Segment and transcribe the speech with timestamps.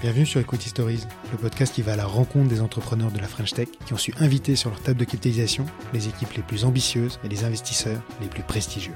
[0.00, 3.26] Bienvenue sur Equity Stories, le podcast qui va à la rencontre des entrepreneurs de la
[3.26, 6.64] French Tech qui ont su inviter sur leur table de capitalisation les équipes les plus
[6.64, 8.92] ambitieuses et les investisseurs les plus prestigieux.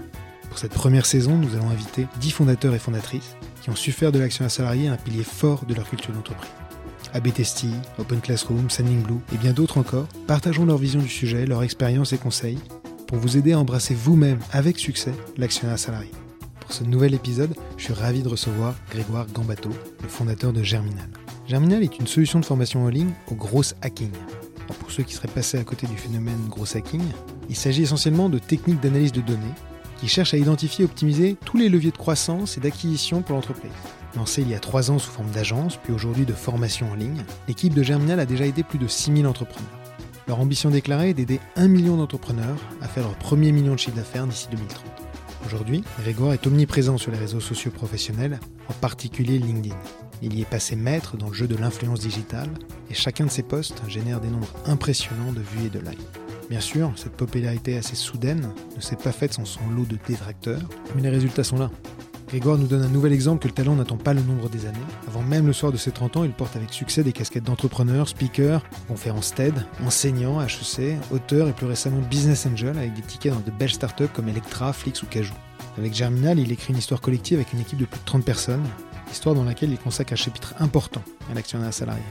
[0.48, 4.12] Pour cette première saison, nous allons inviter 10 fondateurs et fondatrices qui ont su faire
[4.12, 6.50] de l'action à salarié un pilier fort de leur culture d'entreprise.
[7.14, 7.66] ABTST,
[7.98, 12.12] Open Classroom, Sending Blue et bien d'autres encore partageons leur vision du sujet, leur expérience
[12.12, 12.58] et conseils
[13.06, 16.10] pour vous aider à embrasser vous-même avec succès l'actionnat salarié.
[16.60, 19.70] Pour ce nouvel épisode, je suis ravi de recevoir Grégoire Gambato,
[20.02, 21.08] le fondateur de Germinal.
[21.46, 24.10] Germinal est une solution de formation en ligne au gros hacking.
[24.80, 27.02] pour ceux qui seraient passés à côté du phénomène gros hacking,
[27.48, 29.54] il s'agit essentiellement de techniques d'analyse de données
[29.98, 33.70] qui cherchent à identifier et optimiser tous les leviers de croissance et d'acquisition pour l'entreprise.
[34.16, 37.24] Lancée il y a trois ans sous forme d'agence, puis aujourd'hui de formation en ligne,
[37.46, 39.68] l'équipe de Germinal a déjà aidé plus de 6000 entrepreneurs.
[40.26, 43.96] Leur ambition déclarée est d'aider un million d'entrepreneurs à faire leur premier million de chiffre
[43.96, 45.07] d'affaires d'ici 2030.
[45.48, 48.38] Aujourd'hui, Grégoire est omniprésent sur les réseaux sociaux professionnels,
[48.68, 49.74] en particulier LinkedIn.
[50.20, 52.50] Il y est passé maître dans le jeu de l'influence digitale
[52.90, 56.06] et chacun de ses posts génère des nombres impressionnants de vues et de likes.
[56.50, 60.68] Bien sûr, cette popularité assez soudaine ne s'est pas faite sans son lot de détracteurs,
[60.94, 61.70] mais les résultats sont là.
[62.28, 64.78] Grégoire nous donne un nouvel exemple que le talent n'attend pas le nombre des années.
[65.06, 68.06] Avant même le soir de ses 30 ans, il porte avec succès des casquettes d'entrepreneur,
[68.06, 73.40] speaker, conférence TED, enseignant, HEC, auteur et plus récemment business angel avec des tickets dans
[73.40, 75.32] de belles startups comme Electra, Flix ou Cajou.
[75.78, 78.64] Avec Germinal, il écrit une histoire collective avec une équipe de plus de 30 personnes,
[79.10, 82.04] histoire dans laquelle il consacre un chapitre important à l'actionnaire salarié.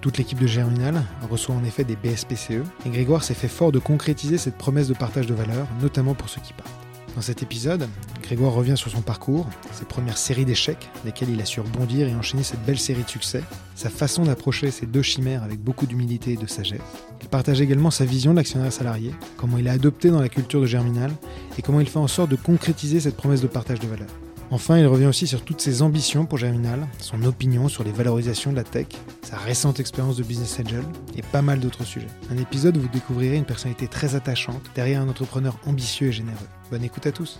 [0.00, 3.80] Toute l'équipe de Germinal reçoit en effet des BSPCE, et Grégoire s'est fait fort de
[3.80, 6.87] concrétiser cette promesse de partage de valeur, notamment pour ceux qui partent.
[7.18, 7.88] Dans cet épisode,
[8.22, 12.14] Grégoire revient sur son parcours, ses premières séries d'échecs, lesquelles il a su rebondir et
[12.14, 13.42] enchaîner cette belle série de succès,
[13.74, 16.78] sa façon d'approcher ces deux chimères avec beaucoup d'humilité et de sagesse.
[17.20, 20.60] Il partage également sa vision de l'actionnaire salarié, comment il a adopté dans la culture
[20.60, 21.10] de Germinal
[21.58, 24.06] et comment il fait en sorte de concrétiser cette promesse de partage de valeur.
[24.50, 28.50] Enfin, il revient aussi sur toutes ses ambitions pour Germinal, son opinion sur les valorisations
[28.50, 28.86] de la tech,
[29.20, 30.82] sa récente expérience de business angel
[31.14, 32.06] et pas mal d'autres sujets.
[32.30, 36.48] Un épisode où vous découvrirez une personnalité très attachante derrière un entrepreneur ambitieux et généreux.
[36.70, 37.38] Bonne écoute à tous.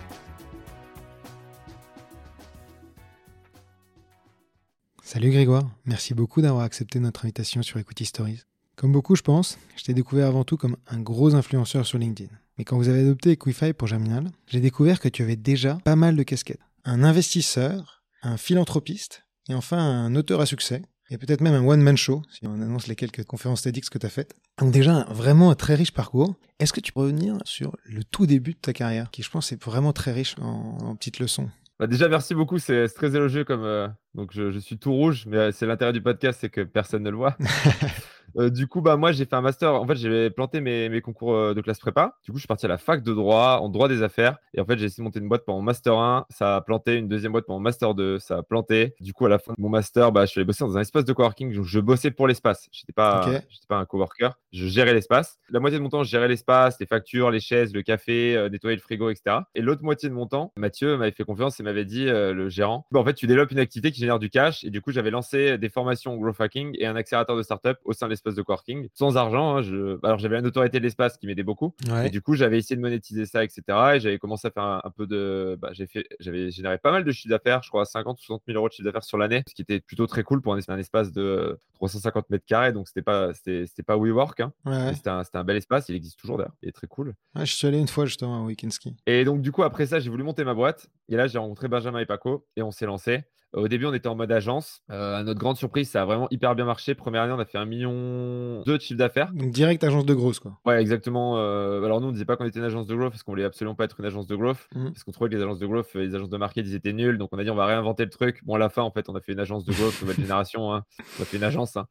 [5.02, 8.42] Salut Grégoire, merci beaucoup d'avoir accepté notre invitation sur Equity Stories.
[8.76, 12.30] Comme beaucoup, je pense, je t'ai découvert avant tout comme un gros influenceur sur LinkedIn.
[12.58, 15.96] Mais quand vous avez adopté Equify pour Germinal, j'ai découvert que tu avais déjà pas
[15.96, 20.82] mal de casquettes un investisseur, un philanthropiste et enfin un auteur à succès.
[21.10, 24.04] Et peut-être même un one-man show, si on annonce les quelques conférences TEDx que tu
[24.04, 24.36] as faites.
[24.58, 26.36] Donc déjà, vraiment un très riche parcours.
[26.58, 29.50] Est-ce que tu peux revenir sur le tout début de ta carrière, qui je pense
[29.50, 31.48] est vraiment très riche en, petites leçons?
[31.78, 32.58] Bah déjà, merci beaucoup.
[32.58, 33.64] C'est très élogieux comme.
[33.64, 36.60] Euh, donc, je, je, suis tout rouge, mais euh, c'est l'intérêt du podcast, c'est que
[36.60, 37.38] personne ne le voit.
[38.36, 39.74] Euh, du coup, bah, moi, j'ai fait un master.
[39.74, 42.16] En fait, j'ai planté mes, mes, concours euh, de classe prépa.
[42.24, 44.38] Du coup, je suis parti à la fac de droit, en droit des affaires.
[44.54, 46.26] Et en fait, j'ai essayé de monter une boîte pour mon master 1.
[46.30, 46.96] Ça a planté.
[46.96, 48.18] Une deuxième boîte pour mon master 2.
[48.18, 48.94] Ça a planté.
[49.00, 50.80] Du coup, à la fin de mon master, bah, je suis allé bosser dans un
[50.80, 51.54] espace de coworking.
[51.54, 52.68] Donc, je bossais pour l'espace.
[52.72, 53.28] Je n'étais pas,
[53.68, 54.30] pas un coworker.
[54.52, 55.38] Je gérais l'espace.
[55.50, 58.48] La moitié de mon temps, je gérais l'espace, les factures, les chaises, le café, euh,
[58.48, 59.38] nettoyer le frigo, etc.
[59.54, 62.86] Et l'autre moitié de mon temps, Mathieu m'avait fait confiance et m'avait dit, le gérant,
[62.90, 64.64] bah, en fait, tu développes une activité qui génère du cash.
[64.64, 67.92] Et du coup, j'avais lancé des formations growth hacking et un accélérateur de startup au
[67.92, 69.56] sein de l'espace de coworking sans argent.
[69.56, 69.98] Hein, je...
[70.04, 71.74] Alors, j'avais une autorité de l'espace qui m'aidait beaucoup.
[72.04, 73.62] Et du coup, j'avais essayé de monétiser ça, etc.
[73.94, 75.58] Et j'avais commencé à faire un, peu de.
[75.60, 76.06] Bah, fait...
[76.20, 78.72] J'avais généré pas mal de chiffre d'affaires, je crois 50 ou 60 000 euros de
[78.72, 82.30] chiffre d'affaires sur l'année, ce qui était plutôt très cool pour un, espace de 350
[82.30, 82.72] mètres carrés.
[82.72, 84.40] Donc, c'était pas, c'était pas WeWork.
[84.40, 84.52] Hein.
[84.94, 85.88] C'était un, un, bel espace.
[85.88, 86.54] Il existe toujours d'ailleurs.
[86.62, 87.14] Il est très cool.
[87.36, 88.96] je suis allé une fois justement à Weekend Ski.
[89.06, 90.88] Et donc, du coup, après ça, j'ai voulu monter ma boîte.
[91.08, 93.24] Et là, j'ai rencontré Benjamin et Paco et on s'est lancé.
[93.54, 94.82] Au début, on était en mode agence.
[94.90, 96.94] Euh, à notre grande surprise, ça a vraiment hyper bien marché.
[96.94, 99.32] Première année, on a fait un million de chiffre d'affaires.
[99.32, 100.58] Donc direct agence de growth, quoi.
[100.66, 101.38] Ouais, exactement.
[101.38, 103.32] Euh, alors nous, on ne disait pas qu'on était une agence de growth parce qu'on
[103.32, 104.58] voulait absolument pas être une agence de growth.
[104.74, 104.90] Mmh.
[104.90, 107.16] Parce qu'on trouvait que les agences de growth, les agences de market, ils étaient nuls.
[107.16, 108.44] Donc on a dit, on va réinventer le truc.
[108.44, 110.74] Bon, à la fin, en fait, on a fait une agence de growth, nouvelle génération.
[110.74, 110.84] Hein.
[111.18, 111.76] On a fait une agence.
[111.76, 111.86] Hein.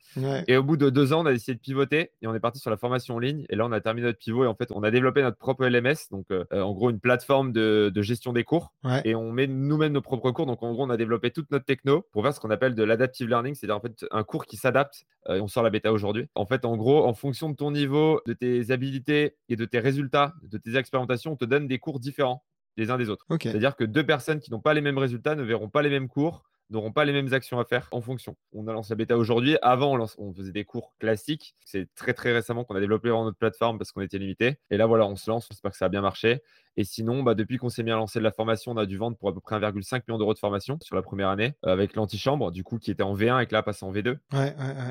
[0.48, 2.60] Et au bout de deux ans, on a décidé de pivoter et on est parti
[2.60, 3.46] sur la formation en ligne.
[3.50, 5.66] Et là, on a terminé notre pivot et en fait, on a développé notre propre
[5.66, 6.12] LMS.
[6.12, 8.74] Donc euh, en gros, une plateforme de, gestion des cours.
[9.04, 10.46] Et on met nous-mêmes nos propres cours.
[10.46, 13.28] Donc en gros, on a développé toute notre techno pour ce qu'on appelle de l'adaptive
[13.28, 15.06] learning, c'est-à-dire en fait un cours qui s'adapte.
[15.30, 16.28] Euh, on sort la bêta aujourd'hui.
[16.36, 19.80] En fait, en gros, en fonction de ton niveau, de tes habilités et de tes
[19.80, 22.44] résultats, de tes expérimentations, on te donne des cours différents
[22.78, 23.26] les uns des autres.
[23.42, 26.08] C'est-à-dire que deux personnes qui n'ont pas les mêmes résultats ne verront pas les mêmes
[26.08, 28.36] cours n'auront pas les mêmes actions à faire en fonction.
[28.52, 29.58] On a lancé la bêta aujourd'hui.
[29.62, 31.56] Avant, on, faisait des cours classiques.
[31.64, 34.58] C'est très très récemment qu'on a développé notre plateforme parce qu'on était limité.
[34.70, 35.48] Et là, voilà, on se lance.
[35.50, 36.42] J'espère que ça a bien marché.
[36.80, 38.98] Et sinon, bah, depuis qu'on s'est mis à lancer de la formation, on a dû
[38.98, 41.74] vendre pour à peu près 1,5 million d'euros de formation sur la première année euh,
[41.74, 44.18] avec l'antichambre, du coup, qui était en V1 et que là passe en V2.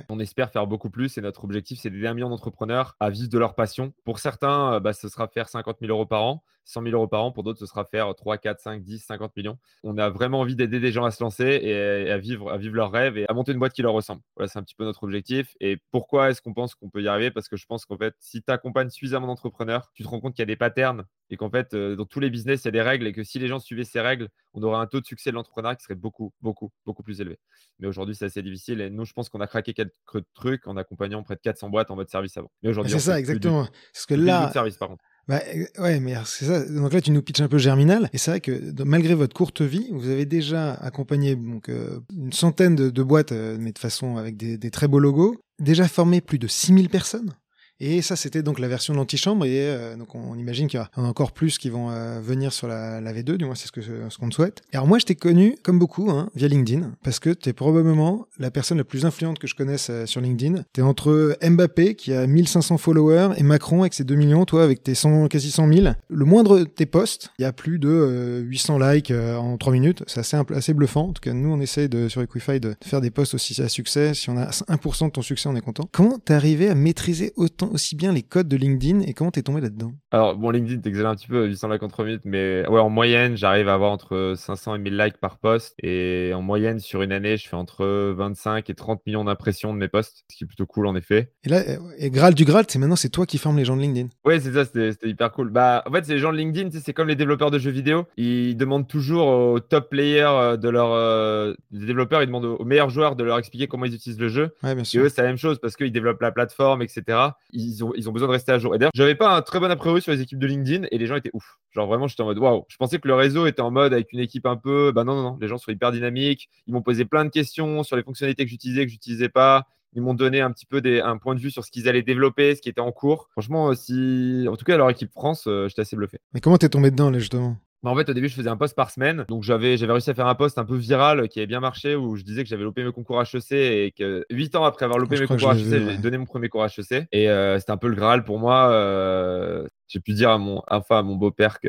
[0.08, 3.28] On espère faire beaucoup plus et notre objectif, c'est d'aider un million d'entrepreneurs à vivre
[3.28, 3.92] de leur passion.
[4.04, 7.06] Pour certains, euh, bah, ce sera faire 50 000 euros par an, 100 000 euros
[7.06, 7.30] par an.
[7.30, 9.56] Pour d'autres, ce sera faire 3, 4, 5, 10, 50 millions.
[9.84, 12.74] On a vraiment envie d'aider des gens à se lancer et à vivre, à vivre
[12.74, 14.22] leurs rêves et à monter une boîte qui leur ressemble.
[14.34, 15.56] Voilà, c'est un petit peu notre objectif.
[15.60, 17.30] Et pourquoi est-ce qu'on pense qu'on peut y arriver?
[17.30, 20.34] Parce que je pense qu'en fait, si tu accompagnes suffisamment d'entrepreneurs, tu te rends compte
[20.34, 22.72] qu'il y a des patterns et qu'en fait, dans tous les business, il y a
[22.72, 25.06] des règles et que si les gens suivaient ces règles, on aurait un taux de
[25.06, 27.38] succès de l'entrepreneuriat qui serait beaucoup, beaucoup, beaucoup plus élevé.
[27.78, 28.80] Mais aujourd'hui, c'est assez difficile.
[28.80, 31.90] Et nous, je pense qu'on a craqué quelques trucs en accompagnant près de 400 boîtes
[31.90, 32.50] en mode service avant.
[32.62, 33.68] Mais aujourd'hui, c'est ça, exactement.
[33.92, 35.04] Parce que là, service, par contre.
[35.28, 35.40] Bah,
[35.78, 36.64] ouais, mais c'est ça.
[36.64, 38.08] Donc là, tu nous pitches un peu Germinal.
[38.12, 42.32] Et c'est vrai que malgré votre courte vie, vous avez déjà accompagné donc, euh, une
[42.32, 45.36] centaine de, boîtes, euh, mais de façon avec des, des, très beaux logos.
[45.58, 47.34] Déjà formé plus de 6000 personnes.
[47.78, 49.44] Et ça, c'était donc la version de l'antichambre.
[49.44, 52.52] Et euh, donc, on, imagine qu'il y en a encore plus qui vont euh, venir
[52.52, 54.62] sur la, la, V2, du moins, c'est ce qu'on ce qu'on souhaite.
[54.72, 57.52] Et alors, moi, je t'ai connu, comme beaucoup, hein, via LinkedIn, parce que tu es
[57.52, 60.62] probablement la personne la plus influente que je connaisse euh, sur LinkedIn.
[60.72, 64.64] Tu es entre Mbappé, qui a 1500 followers, et Macron, avec ses 2 millions, toi,
[64.64, 65.94] avec tes 100, quasi 100 000.
[66.08, 70.02] Le moindre de tes posts, il y a plus de 800 likes en 3 minutes.
[70.06, 71.08] C'est assez, assez bluffant.
[71.08, 73.68] En tout cas, nous, on essaie de, sur Equify de faire des posts aussi à
[73.68, 74.14] succès.
[74.14, 75.88] Si on a 1% de ton succès, on est content.
[75.92, 79.42] Comment t'es arrivé à maîtriser autant aussi bien les codes de LinkedIn et comment t'es
[79.42, 79.92] tombé là-dedans?
[80.10, 82.90] Alors, bon, LinkedIn, t'exagères un petit peu, 800 likes en 3 minutes, mais ouais, en
[82.90, 85.74] moyenne, j'arrive à avoir entre 500 et 1000 likes par post.
[85.82, 87.86] Et en moyenne, sur une année, je fais entre
[88.16, 91.32] 25 et 30 millions d'impressions de mes posts, ce qui est plutôt cool en effet.
[91.44, 91.62] Et là,
[91.98, 94.08] et Graal du Graal, c'est maintenant, c'est toi qui formes les gens de LinkedIn.
[94.24, 95.50] Ouais, c'est ça, c'était hyper cool.
[95.50, 98.06] Bah, en fait, c'est les gens de LinkedIn, c'est comme les développeurs de jeux vidéo.
[98.16, 100.92] Ils demandent toujours aux top players euh, de leur.
[100.92, 104.28] Euh, les développeurs, ils demandent aux meilleurs joueurs de leur expliquer comment ils utilisent le
[104.28, 104.54] jeu.
[104.62, 105.02] Ouais, bien sûr.
[105.02, 107.18] Et eux, c'est la même chose parce qu'ils développent la plateforme, etc.
[107.58, 108.74] Ils ont, besoin de rester à jour.
[108.74, 110.98] Et d'ailleurs, j'avais pas un très bon a priori sur les équipes de LinkedIn et
[110.98, 111.58] les gens étaient ouf.
[111.70, 112.64] Genre vraiment, j'étais en mode waouh.
[112.68, 114.92] Je pensais que le réseau était en mode avec une équipe un peu.
[114.92, 115.38] Bah non, non, non.
[115.40, 116.50] Les gens sont hyper dynamiques.
[116.66, 119.66] Ils m'ont posé plein de questions sur les fonctionnalités que j'utilisais, que j'utilisais pas.
[119.94, 122.02] Ils m'ont donné un petit peu des, un point de vue sur ce qu'ils allaient
[122.02, 123.28] développer, ce qui était en cours.
[123.30, 126.18] Franchement, si, en tout cas, leur équipe France, euh, j'étais assez bluffé.
[126.34, 127.56] Mais comment t'es tombé dedans, là, justement?
[127.90, 129.24] En fait, au début, je faisais un post par semaine.
[129.28, 131.94] Donc, j'avais, j'avais réussi à faire un post un peu viral qui avait bien marché
[131.94, 134.98] où je disais que j'avais loupé mes concours HEC et que 8 ans après avoir
[134.98, 137.06] loupé mes concours HEC, j'ai donné mon premier cours HEC.
[137.12, 138.70] Et euh, c'était un peu le Graal pour moi.
[138.70, 141.68] Euh, j'ai pu dire à mon, enfin, à mon beau-père que.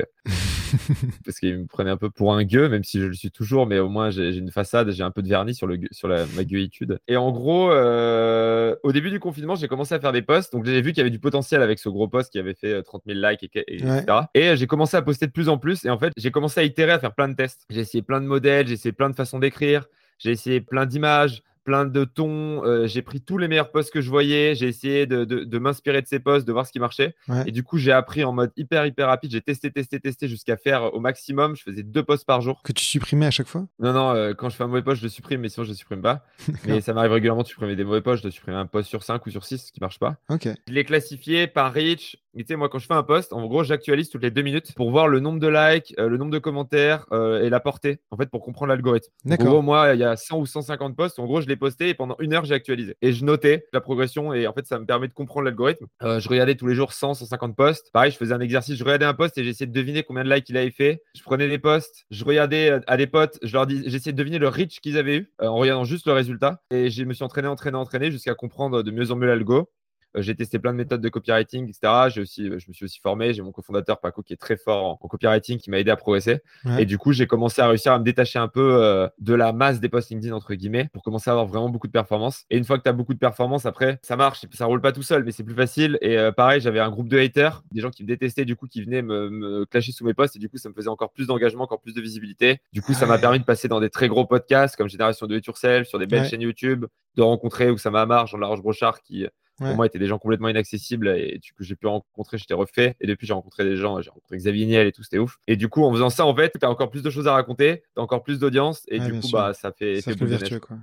[1.25, 3.68] parce qu'il me prenait un peu pour un gueux, même si je le suis toujours,
[3.68, 6.25] mais au moins j'ai une façade, j'ai un peu de vernis sur, le, sur la,
[6.36, 7.00] ma gueuitude.
[7.08, 10.54] Et en gros, euh, au début du confinement, j'ai commencé à faire des posts.
[10.54, 12.81] Donc j'ai vu qu'il y avait du potentiel avec ce gros post qui avait fait
[12.84, 14.06] 30 000 likes, et, etc.
[14.34, 15.86] Et j'ai commencé à poster de plus en plus.
[15.86, 17.66] Et en fait, j'ai commencé à itérer, à faire plein de tests.
[17.69, 19.86] J'ai essayé plein de modèles, j'ai essayé plein de façons d'écrire,
[20.19, 22.64] j'ai essayé plein d'images plein de tons.
[22.64, 24.56] Euh, j'ai pris tous les meilleurs posts que je voyais.
[24.56, 27.14] J'ai essayé de, de, m'inspirer de ces posts, de voir ce qui marchait.
[27.46, 29.31] Et du coup, j'ai appris en mode hyper, hyper rapide.
[29.31, 31.58] J'ai testé, testé, testé jusqu'à faire au maximum.
[31.58, 32.62] Je faisais deux posts par jour.
[32.64, 33.68] Que tu supprimais à chaque fois?
[33.80, 34.12] Non, non.
[34.12, 36.02] Euh, quand je fais un mauvais post, je le supprime, mais sinon, je le supprime
[36.02, 36.25] pas.
[36.66, 39.25] mais ça m'arrive régulièrement de supprimer des mauvais posts, de supprimer un post sur 5
[39.25, 40.16] ou sur 6, ce qui marche pas.
[40.30, 40.48] Ok.
[40.69, 42.16] Je l'ai classifié par reach.
[42.44, 44.74] Tu sais, moi, quand je fais un post, en gros, j'actualise toutes les deux minutes
[44.75, 48.18] pour voir le nombre de likes, euh, le nombre de commentaires et la portée, en
[48.18, 49.12] fait, pour comprendre l'algorithme.
[49.30, 51.19] En gros, moi, il y a 100 ou 150 posts.
[51.19, 52.95] En gros, je l'ai posté et pendant une heure, j'ai actualisé.
[53.01, 55.86] Et je notais la progression et en fait, ça me permet de comprendre l'algorithme.
[56.04, 57.92] Euh, je regardais tous les jours 100, 150 posts.
[57.92, 60.33] Pareil, je faisais un exercice, je regardais un post et j'essayais de deviner combien de
[60.33, 61.01] likes il avait fait.
[61.16, 64.18] Je prenais des posts, je regardais euh, à des potes, je leur dis, j'essayais de
[64.18, 66.62] deviner le reach qu'ils avaient eu euh, en regardant juste le résultat.
[66.72, 69.69] Et je me suis entraîné, entraîné, entraîné jusqu'à comprendre de mieux en mieux l'algo.
[70.18, 72.10] Euh, j'ai testé plein de méthodes de copywriting, etc.
[72.10, 73.34] J'ai aussi, je me suis aussi formé.
[73.34, 76.42] J'ai mon cofondateur Paco qui est très fort en, copywriting, qui m'a aidé à progresser.
[76.78, 79.54] Et du coup, j'ai commencé à réussir à me détacher un peu euh, de la
[79.54, 82.45] masse des posts LinkedIn entre guillemets pour commencer à avoir vraiment beaucoup de performance.
[82.50, 84.45] Et une fois que tu as beaucoup de performance, après, ça marche.
[84.54, 85.97] Ça roule pas tout seul, mais c'est plus facile.
[86.02, 88.68] Et euh, pareil, j'avais un groupe de haters, des gens qui me détestaient, du coup,
[88.68, 90.36] qui venaient me, me clasher sous mes posts.
[90.36, 92.59] Et du coup, ça me faisait encore plus d'engagement, encore plus de visibilité.
[92.74, 95.40] Du coup, ça m'a permis de passer dans des très gros podcasts comme Génération de
[95.40, 99.26] Yourself, sur des belles chaînes YouTube, de rencontrer Oussama Amar, Jean-Laroche Brochard qui
[99.57, 102.95] pour moi, étaient des gens complètement inaccessibles et que j'ai pu rencontrer, j'étais refait.
[103.02, 105.37] Et depuis, j'ai rencontré des gens, j'ai rencontré Xavier Niel et tout, c'était ouf.
[105.47, 107.33] Et du coup, en faisant ça, en fait, tu as encore plus de choses à
[107.33, 110.59] raconter, tu as encore plus d'audience et du coup, bah, ça fait, ça fait vertueux.
[110.59, 110.78] Quoi.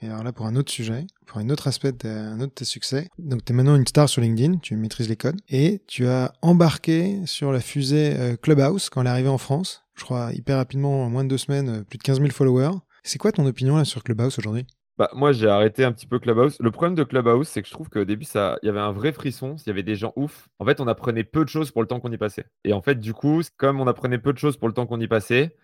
[0.00, 2.54] Et alors là, pour un autre sujet, pour un autre aspect, de, un autre de
[2.54, 5.82] tes succès, donc tu es maintenant une star sur LinkedIn, tu maîtrises les codes et
[5.86, 9.84] tu as embarqué sur la fusée euh, Clubhouse quand elle est arrivée en France.
[9.94, 12.76] Je crois hyper rapidement, en moins de deux semaines, euh, plus de 15 000 followers.
[13.02, 14.66] C'est quoi ton opinion là sur Clubhouse aujourd'hui?
[14.96, 16.56] Bah, moi, j'ai arrêté un petit peu Clubhouse.
[16.60, 18.92] Le problème de Clubhouse, c'est que je trouve qu'au début, ça, il y avait un
[18.92, 19.56] vrai frisson.
[19.56, 20.48] Il y avait des gens ouf.
[20.60, 22.46] En fait, on apprenait peu de choses pour le temps qu'on y passait.
[22.64, 25.00] Et en fait, du coup, comme on apprenait peu de choses pour le temps qu'on
[25.00, 25.56] y passait,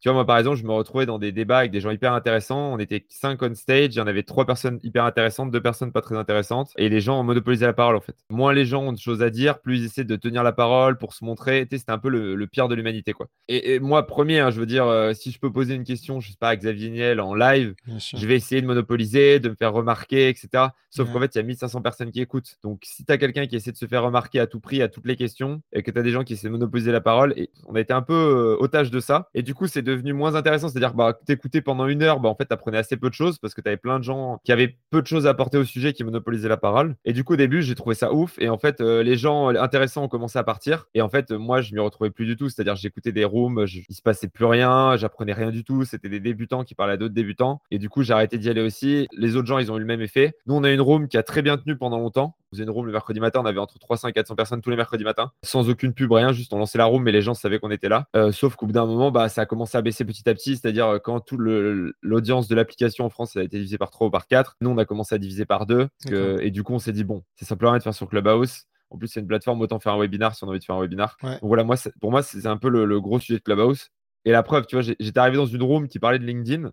[0.00, 2.12] Tu vois, moi, par exemple, je me retrouvais dans des débats avec des gens hyper
[2.12, 2.72] intéressants.
[2.72, 3.94] On était cinq on stage.
[3.94, 6.72] Il y en avait trois personnes hyper intéressantes, deux personnes pas très intéressantes.
[6.76, 8.16] Et les gens monopolisaient la parole, en fait.
[8.30, 10.98] Moins les gens ont de choses à dire, plus ils essaient de tenir la parole
[10.98, 11.66] pour se montrer.
[11.70, 13.28] C'était un peu le, pire de l'humanité, quoi.
[13.48, 16.30] Et, moi, premier, hein, je veux dire, euh, si je peux poser une question, je
[16.30, 19.72] sais pas, à Xavier Niel en live, je vais essayer de monopoliser, de me faire
[19.72, 20.68] remarquer, etc.
[20.90, 22.56] Sauf qu'en fait, il y a 1500 personnes qui écoutent.
[22.62, 24.88] Donc, si tu as quelqu'un qui essaie de se faire remarquer à tout prix, à
[24.88, 27.34] toutes les questions, et que tu as des gens qui essaient de monopoliser la parole,
[27.36, 29.28] et on a été un peu euh, otage de ça.
[29.34, 30.68] Et du coup, c'est devenu moins intéressant.
[30.68, 33.54] C'est-à-dire, bah, t'écoutais pendant une heure, bah, en fait, t'apprenais assez peu de choses parce
[33.54, 35.92] que tu avais plein de gens qui avaient peu de choses à apporter au sujet,
[35.92, 36.96] qui monopolisaient la parole.
[37.04, 38.34] Et du coup, au début, j'ai trouvé ça ouf.
[38.38, 40.86] Et en fait, euh, les gens intéressants ont commencé à partir.
[40.94, 42.48] Et en fait, moi, je m'y retrouvais plus du tout.
[42.48, 45.84] C'est-à-dire, j'écoutais des rooms, il se passait plus rien, j'apprenais rien du tout.
[45.84, 47.60] C'était des débutants qui parlaient à d'autres débutants.
[47.70, 49.06] Et du coup, j'ai arrêté d'y aller aussi.
[49.12, 50.34] Les autres gens, ils ont eu le même effet.
[50.46, 52.36] Nous, on a une room qui a très bien tenu pendant longtemps.
[52.56, 53.40] Faisait une room le mercredi matin.
[53.42, 56.32] On avait entre 300 et 400 personnes tous les mercredis matins, sans aucune pub, rien.
[56.32, 58.08] Juste on lançait la room, mais les gens savaient qu'on était là.
[58.16, 60.56] Euh, sauf qu'au bout d'un moment, bah, ça a commencé à baisser petit à petit.
[60.56, 61.40] C'est-à-dire euh, quand toute
[62.02, 64.78] l'audience de l'application en France a été divisée par 3 ou par 4, nous, on
[64.78, 65.88] a commencé à diviser par 2.
[66.40, 68.64] et du coup, on s'est dit, bon, c'est simplement de faire sur Clubhouse.
[68.90, 70.76] En plus, c'est une plateforme, autant faire un webinar si on a envie de faire
[70.76, 71.16] un webinar.
[71.22, 73.90] Donc voilà, moi, pour moi, c'est un peu le, gros sujet de Clubhouse.
[74.24, 76.70] Et la preuve, tu vois, j'étais arrivé dans une room qui parlait de LinkedIn.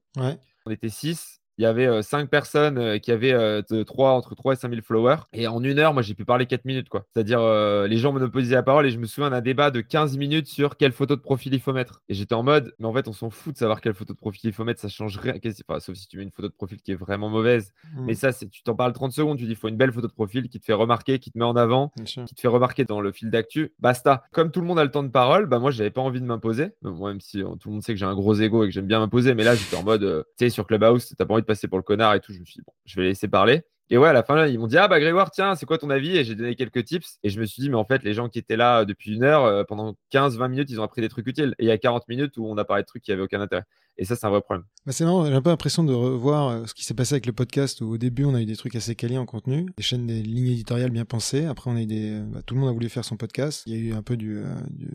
[0.65, 3.61] On était 6 il y avait euh, cinq personnes euh, qui avaient euh,
[3.97, 5.17] entre 3 et 5 000 followers.
[5.33, 6.89] Et en une heure, moi, j'ai pu parler 4 minutes.
[6.89, 7.05] quoi.
[7.13, 7.41] C'est-à-dire,
[7.87, 10.77] les gens monopolisaient la parole et je me souviens d'un débat de 15 minutes sur
[10.77, 12.01] quelle photo de profil il faut mettre.
[12.09, 14.17] Et j'étais en mode, mais en fait, on s'en fout de savoir quelle photo de
[14.17, 15.33] profil il faut mettre, ça change rien.
[15.67, 17.71] Enfin, sauf si tu mets une photo de profil qui est vraiment mauvaise.
[17.95, 18.05] Mmh.
[18.05, 20.13] Mais ça, tu t'en parles 30 secondes, tu dis, il faut une belle photo de
[20.13, 23.01] profil qui te fait remarquer, qui te met en avant, qui te fait remarquer dans
[23.01, 23.73] le fil d'actu.
[23.79, 24.23] Basta.
[24.31, 26.25] Comme tout le monde a le temps de parole, bah moi, j'avais pas envie de
[26.25, 26.69] m'imposer.
[26.81, 28.87] Moi, même si tout le monde sait que j'ai un gros ego et que j'aime
[28.87, 31.47] bien m'imposer, mais là, j'étais en mode, tu sais, sur Clubhouse, t'as pas envie de
[31.47, 33.61] passer pour le connard je me suis dit, bon, je vais laisser parler.
[33.89, 35.77] Et ouais, à la fin, là, ils m'ont dit Ah, bah Grégoire, tiens, c'est quoi
[35.77, 36.17] ton avis?
[36.17, 37.19] Et j'ai donné quelques tips.
[37.21, 39.23] Et je me suis dit Mais en fait, les gens qui étaient là depuis une
[39.23, 41.53] heure, euh, pendant 15-20 minutes, ils ont appris des trucs utiles.
[41.59, 43.41] Et il y a 40 minutes où on a parlé de trucs qui n'avaient aucun
[43.41, 43.65] intérêt.
[43.97, 44.65] Et ça, c'est un vrai problème.
[44.85, 47.25] Bah c'est marrant, j'ai un peu l'impression de revoir euh, ce qui s'est passé avec
[47.27, 49.83] le podcast où au début on a eu des trucs assez quali en contenu, des
[49.83, 51.45] chaînes, des lignes éditoriales bien pensées.
[51.45, 53.63] Après on a eu des, euh, bah, tout le monde a voulu faire son podcast.
[53.67, 54.91] Il y a eu un peu euh, du,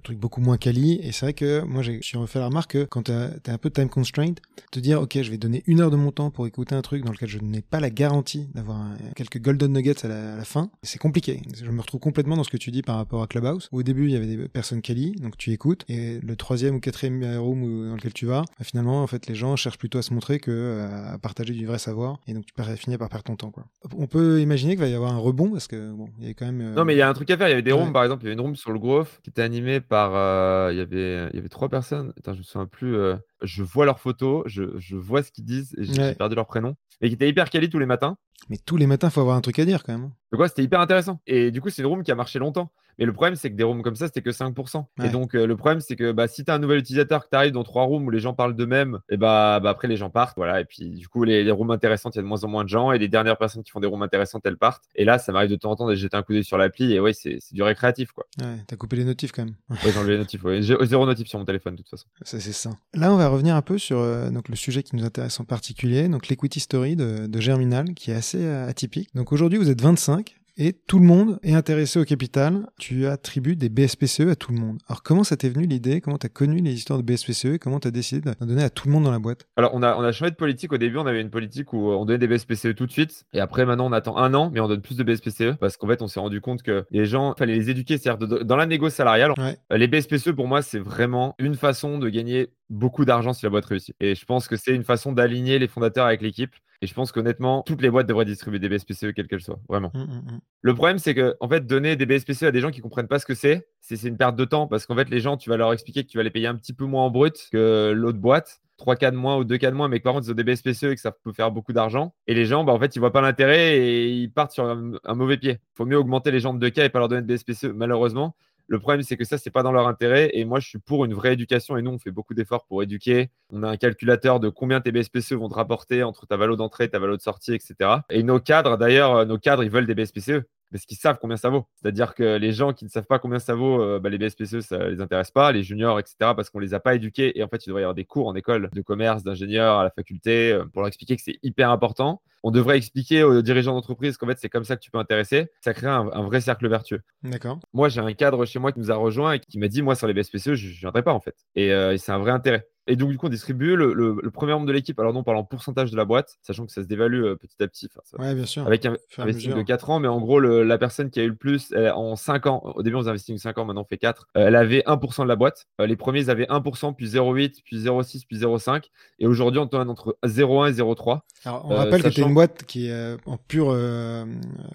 [0.00, 0.98] truc beaucoup moins quali.
[1.02, 3.68] Et c'est vrai que moi j'ai, suis refait la remarque que quand as un peu
[3.68, 4.34] de time constraint,
[4.70, 7.04] te dire ok je vais donner une heure de mon temps pour écouter un truc
[7.04, 10.44] dans lequel je n'ai pas la garantie d'avoir quelques golden nuggets à la, à la
[10.44, 11.42] fin, c'est compliqué.
[11.62, 13.68] Je me retrouve complètement dans ce que tu dis par rapport à Clubhouse.
[13.72, 16.80] Au début il y avait des personnes quali, donc tu écoutes, et le troisième ou
[16.80, 20.02] quatrième room dans lequel tu vas, bah, finalement, en fait, les gens cherchent plutôt à
[20.02, 23.24] se montrer que euh, à partager du vrai savoir, et donc tu finis par perdre
[23.24, 23.50] ton temps.
[23.50, 23.64] Quoi.
[23.96, 26.34] On peut imaginer qu'il va y avoir un rebond parce que bon, il y a
[26.34, 26.60] quand même.
[26.60, 27.48] Euh, non, mais il y a un truc à faire.
[27.48, 29.20] Il y avait des rooms, par exemple, il y avait une room sur le growth
[29.22, 30.14] qui était animée par.
[30.14, 32.12] Euh, il y avait, il y avait trois personnes.
[32.18, 32.96] Attends, je me souviens plus.
[33.42, 36.76] Je vois leurs photos, je, je vois ce qu'ils disent, et j'ai perdu leur prénom.
[37.00, 38.16] Et qui était hyper quali tous les matins.
[38.48, 40.10] Mais tous les matins, il faut avoir un truc à dire quand même.
[40.32, 41.20] Donc, quoi, c'était hyper intéressant.
[41.26, 42.72] Et du coup, c'est une room qui a marché longtemps.
[42.98, 44.84] Mais le problème, c'est que des rooms comme ça, c'était que 5%.
[45.02, 47.30] Et donc, euh, le problème, c'est que bah, si tu as un nouvel utilisateur que
[47.30, 49.96] tu arrives dans trois rooms où les gens parlent d'eux-mêmes, et bah, bah, après, les
[49.96, 50.36] gens partent.
[50.36, 50.60] Voilà.
[50.60, 52.68] Et puis, du coup, les, rooms intéressantes, il y a de moins en moins de
[52.68, 52.92] gens.
[52.92, 54.84] Et les dernières personnes qui font des rooms intéressantes, elles partent.
[54.94, 56.92] Et là, ça m'arrive de temps en temps de jeter un coup d'œil sur l'appli.
[56.92, 58.12] Et ouais, c'est du récréatif.
[58.12, 58.24] Quoi.
[58.40, 59.54] Ouais, t'as coupé les notifs quand même.
[59.70, 60.42] ouais, j'ai enlevé les notifs.
[60.44, 60.60] Ouais.
[60.62, 62.06] Zéro notif sur mon téléphone, de toute façon.
[62.22, 62.70] Ça, c'est ça.
[62.94, 65.44] Là, on va revenir un peu sur euh, donc, le sujet qui nous intéresse en
[65.44, 69.10] particulier, donc l'equity story de, de Germinal, qui est assez euh, atypique.
[69.14, 72.66] Donc aujourd'hui, vous êtes 25 et tout le monde est intéressé au capital.
[72.78, 74.78] Tu attribues des BSPCE à tout le monde.
[74.86, 76.00] Alors comment ça t'est venu l'idée?
[76.00, 78.70] Comment tu as connu les histoires de BSPCE comment tu as décidé d'en donner à
[78.70, 79.46] tout le monde dans la boîte?
[79.56, 80.72] Alors on a, on a changé de politique.
[80.72, 83.24] Au début, on avait une politique où on donnait des BSPCE tout de suite.
[83.32, 85.88] Et après, maintenant, on attend un an, mais on donne plus de BSPCE parce qu'en
[85.88, 87.96] fait, on s'est rendu compte que les gens, fallait les éduquer.
[87.96, 89.32] C'est-à-dire dans la négo salariale,
[89.70, 93.66] les BSPCE, pour moi, c'est vraiment une façon de gagner beaucoup d'argent si la boîte
[93.66, 93.94] réussit.
[94.00, 96.54] Et je pense que c'est une façon d'aligner les fondateurs avec l'équipe.
[96.80, 99.92] Et je pense qu'honnêtement, toutes les boîtes devraient distribuer des BSPCE, quelles qu'elles soient, vraiment.
[99.94, 100.40] Mmh, mmh, mmh.
[100.62, 103.20] Le problème, c'est que, en fait, donner des BSPCE à des gens qui comprennent pas
[103.20, 105.56] ce que c'est, c'est une perte de temps parce qu'en fait, les gens, tu vas
[105.56, 108.18] leur expliquer que tu vas les payer un petit peu moins en brut que l'autre
[108.18, 108.60] boîte.
[108.78, 110.34] 3 cas de moins ou 2 cas de moins, mais que par contre, ils ont
[110.34, 112.14] des BSPCE et que ça peut faire beaucoup d'argent.
[112.26, 115.14] Et les gens, bah, en fait, ils voient pas l'intérêt et ils partent sur un,
[115.14, 115.60] mauvais pied.
[115.60, 117.66] Il faut mieux augmenter les gens de 2 cas et pas leur donner de BSPCE,
[117.66, 118.34] malheureusement.
[118.68, 120.30] Le problème, c'est que ça, c'est pas dans leur intérêt.
[120.34, 121.76] Et moi, je suis pour une vraie éducation.
[121.76, 123.30] Et nous, on fait beaucoup d'efforts pour éduquer.
[123.50, 126.88] On a un calculateur de combien tes BSPCE vont te rapporter entre ta valeur d'entrée,
[126.88, 127.90] ta valeur de sortie, etc.
[128.10, 131.36] Et nos cadres, d'ailleurs, euh, nos cadres, ils veulent des BSPCE parce qu'ils savent combien
[131.36, 131.66] ça vaut.
[131.76, 134.60] C'est-à-dire que les gens qui ne savent pas combien ça vaut, euh, bah, les BSPCE,
[134.60, 137.38] ça les intéresse pas, les juniors, etc., parce qu'on les a pas éduqués.
[137.38, 139.84] Et en fait, il devrait y avoir des cours en école de commerce, d'ingénieur, à
[139.84, 142.22] la faculté, euh, pour leur expliquer que c'est hyper important.
[142.42, 145.46] On devrait expliquer aux dirigeants d'entreprise qu'en fait, c'est comme ça que tu peux intéresser.
[145.60, 147.02] Ça crée un, vrai cercle vertueux.
[147.22, 147.60] D'accord.
[147.72, 149.94] Moi, j'ai un cadre chez moi qui nous a rejoint et qui m'a dit, moi,
[149.94, 151.36] sur les BSPCE, je ne viendrai pas, en fait.
[151.54, 152.66] Et, euh, et c'est un vrai intérêt.
[152.88, 154.98] Et donc, du coup, on distribue le, premier membre de l'équipe.
[154.98, 157.36] Alors, non, on parle en pourcentage de la boîte, sachant que ça se dévalue euh,
[157.36, 157.88] petit à petit.
[158.18, 158.66] ouais, bien sûr.
[158.66, 161.36] Avec un investissement de 4 ans, mais en gros, la personne qui a eu le
[161.36, 164.56] plus en 5 ans, au début, on investit 5 ans, maintenant on fait 4, elle
[164.56, 165.66] avait 1% de la boîte.
[165.78, 168.84] les premiers, ils avaient 1%, puis 0,8, puis 0,6, puis 0,5.
[169.18, 171.20] Et aujourd'hui, on tourne entre 0,1 et 0,3.
[171.44, 173.76] Alors, on rappelle que tu es une boîte qui est en pur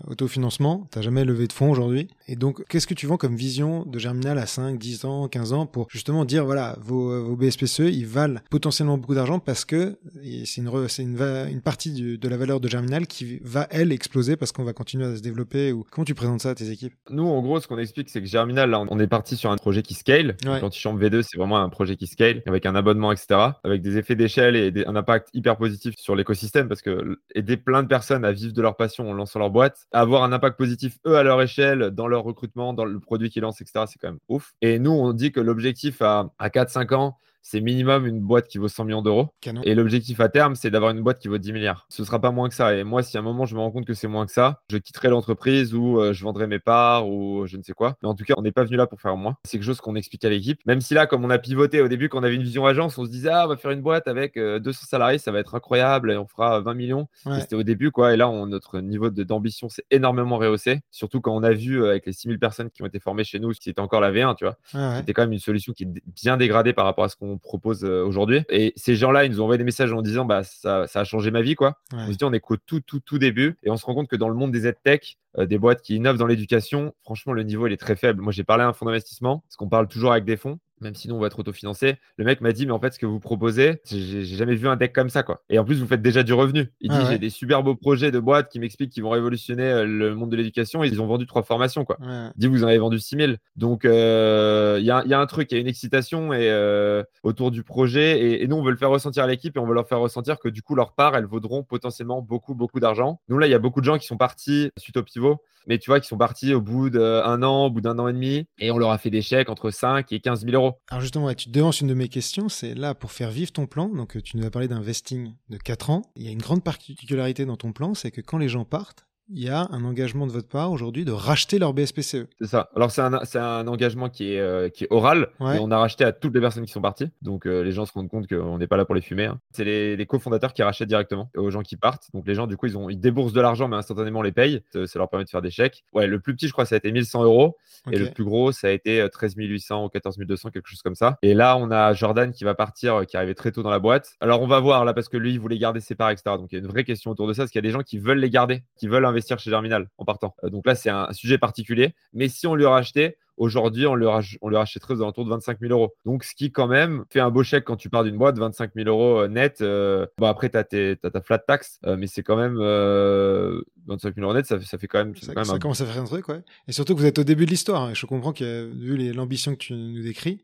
[0.08, 0.88] autofinancement.
[0.92, 2.08] Tu n'as jamais levé de fonds aujourd'hui?
[2.28, 5.54] Et donc, qu'est-ce que tu vends comme vision de Germinal à 5, 10 ans, 15
[5.54, 9.98] ans pour justement dire, voilà, vos, vos BSPCE, ils valent potentiellement beaucoup d'argent parce que
[10.46, 10.70] c'est une,
[11.00, 14.74] une, une, partie de la valeur de Germinal qui va, elle, exploser parce qu'on va
[14.74, 15.72] continuer à se développer.
[15.72, 16.94] Ou comment tu présentes ça à tes équipes?
[17.10, 19.58] Nous, en gros, ce qu'on explique, c'est que Germinal, là, on est parti sur un
[19.58, 20.36] projet qui scale.
[20.46, 20.60] Ouais.
[20.60, 24.16] L'antichambre V2, c'est vraiment un projet qui scale avec un abonnement, etc., avec des effets
[24.16, 28.32] d'échelle et un impact hyper positif sur l'écosystème parce que aider plein de personnes à
[28.32, 31.42] vivre de leur passion en lançant leur boîte, avoir un impact positif, eux, à leur
[31.42, 34.54] échelle, dans leur recrutement, dans le produit qu'ils lancent, etc., c'est quand même ouf.
[34.62, 37.18] Et nous, on dit que l'objectif à, à 4-5 ans,
[37.50, 39.30] c'est minimum une boîte qui vaut 100 millions d'euros.
[39.63, 41.86] Et l'objectif à terme, c'est d'avoir une boîte qui vaut 10 milliards.
[41.88, 42.75] Ce sera pas moins que ça.
[42.75, 44.62] Et moi, si à un moment je me rends compte que c'est moins que ça,
[44.70, 47.96] je quitterai l'entreprise ou euh, je vendrai mes parts ou je ne sais quoi.
[48.01, 49.38] Mais en tout cas, on n'est pas venu là pour faire moins.
[49.46, 50.60] C'est quelque chose qu'on explique à l'équipe.
[50.66, 52.98] Même si là, comme on a pivoté au début, quand on avait une vision agence,
[52.98, 55.39] on se disait, ah, on va faire une boîte avec 200 euh, salariés, ça va
[55.39, 57.08] être incroyable et on fera 20 millions.
[57.39, 58.13] C'était au début, quoi.
[58.13, 60.82] Et là, notre niveau d'ambition s'est énormément rehaussé.
[60.92, 63.39] Surtout quand on a vu euh, avec les 6000 personnes qui ont été formées chez
[63.39, 64.58] nous, ce qui était encore la V1, tu vois.
[64.98, 67.84] C'était quand même une solution qui est bien dégradée par rapport à ce qu'on propose
[67.84, 68.44] aujourd'hui aujourd'hui.
[68.50, 71.03] Et ces gens-là, ils nous ont envoyé des messages en disant bah, ça, ça a
[71.03, 71.56] changé ma vie.
[71.56, 71.77] Quoi.
[71.94, 73.58] On se dit on est qu'au tout, tout, tout début.
[73.63, 75.96] Et on se rend compte que dans le monde des EdTech, euh, des boîtes qui
[75.96, 78.22] innovent dans l'éducation, franchement, le niveau, il est très faible.
[78.22, 80.96] Moi, j'ai parlé à un fonds d'investissement, parce qu'on parle toujours avec des fonds même
[80.96, 81.96] si nous on va être autofinancé.
[82.18, 84.76] Le mec m'a dit, mais en fait, ce que vous proposez, j'ai jamais vu un
[84.76, 85.44] deck comme ça, quoi.
[85.50, 86.72] Et en plus, vous faites déjà du revenu.
[86.82, 89.86] Il dit, j'ai des super beaux projets de boîtes qui m'expliquent qu'ils vont révolutionner euh,
[89.86, 90.84] le monde de l'éducation.
[90.84, 91.98] Ils ont vendu trois formations, quoi.
[92.02, 93.38] Il dit, vous en avez vendu 6000.
[93.56, 97.52] Donc, euh, il y, a, un truc, il y a une excitation et, euh, autour
[97.52, 98.20] du projet.
[98.20, 100.00] Et, et, nous, on veut le faire ressentir à l'équipe et on veut leur faire
[100.00, 103.20] ressentir que du coup, leur part, elles vaudront potentiellement beaucoup, beaucoup d'argent.
[103.30, 105.78] Nous, là, il y a beaucoup de gens qui sont partis suite au pivot, mais
[105.78, 108.48] tu vois, qui sont partis au bout d'un an, au bout d'un an et demi,
[108.58, 110.67] et on leur a fait des chèques entre 5 et 15 000 euros.
[110.90, 113.90] Alors justement, tu devances une de mes questions, c'est là pour faire vivre ton plan.
[113.90, 116.02] Donc tu nous as parlé d'un vesting de 4 ans.
[116.16, 119.07] Il y a une grande particularité dans ton plan, c'est que quand les gens partent,
[119.30, 122.28] il y a un engagement de votre part aujourd'hui de racheter leur BSPCE.
[122.40, 122.70] C'est ça.
[122.76, 125.30] Alors, c'est un, un, engagement qui est, euh, qui est oral.
[125.42, 127.10] Et on a racheté à toutes les personnes qui sont parties.
[127.22, 129.26] Donc, euh, les gens se rendent compte qu'on n'est pas là pour les fumer.
[129.26, 129.40] Hein.
[129.52, 132.10] C'est les, les cofondateurs qui rachètent directement aux gens qui partent.
[132.14, 134.32] Donc, les gens, du coup, ils, ont, ils déboursent de l'argent, mais instantanément, on les
[134.32, 134.62] paye.
[134.72, 135.84] Ça leur permet de faire des chèques.
[135.94, 137.58] Ouais, le plus petit, je crois, ça a été 1100 euros.
[137.92, 140.82] Et le plus gros, ça a été 13 euh, 800 ou 14 200, quelque chose
[140.82, 141.18] comme ça.
[141.22, 143.80] Et là, on a Jordan qui va partir, qui est arrivé très tôt dans la
[143.80, 144.16] boîte.
[144.20, 146.36] Alors, on va voir là, parce que lui, il voulait garder ses parts, etc.
[146.38, 147.72] Donc, il y a une vraie question autour de ça, parce qu'il y a des
[147.72, 150.36] gens qui veulent les garder, qui veulent investir chez Germinal en partant.
[150.43, 151.93] Euh, donc là, c'est un sujet particulier.
[152.13, 155.93] Mais si on lui rachetait, aujourd'hui, on, le rachèterait aux alentours de 25 000 euros.
[156.06, 158.71] Donc, ce qui, quand même, fait un beau chèque quand tu pars d'une boîte, 25
[158.75, 159.62] 000 euros euh, net.
[159.62, 164.34] Euh, bon, après, tu as, ta flat tax, mais c'est quand même 25 000 euros
[164.34, 165.15] net, ça, fait quand même.
[165.15, 166.41] Ça, quand même commence à faire un truc, ouais.
[166.67, 167.84] Et surtout que vous êtes au début de l'histoire.
[167.84, 170.41] Hein, je comprends que, vu l'ambition que tu nous décris,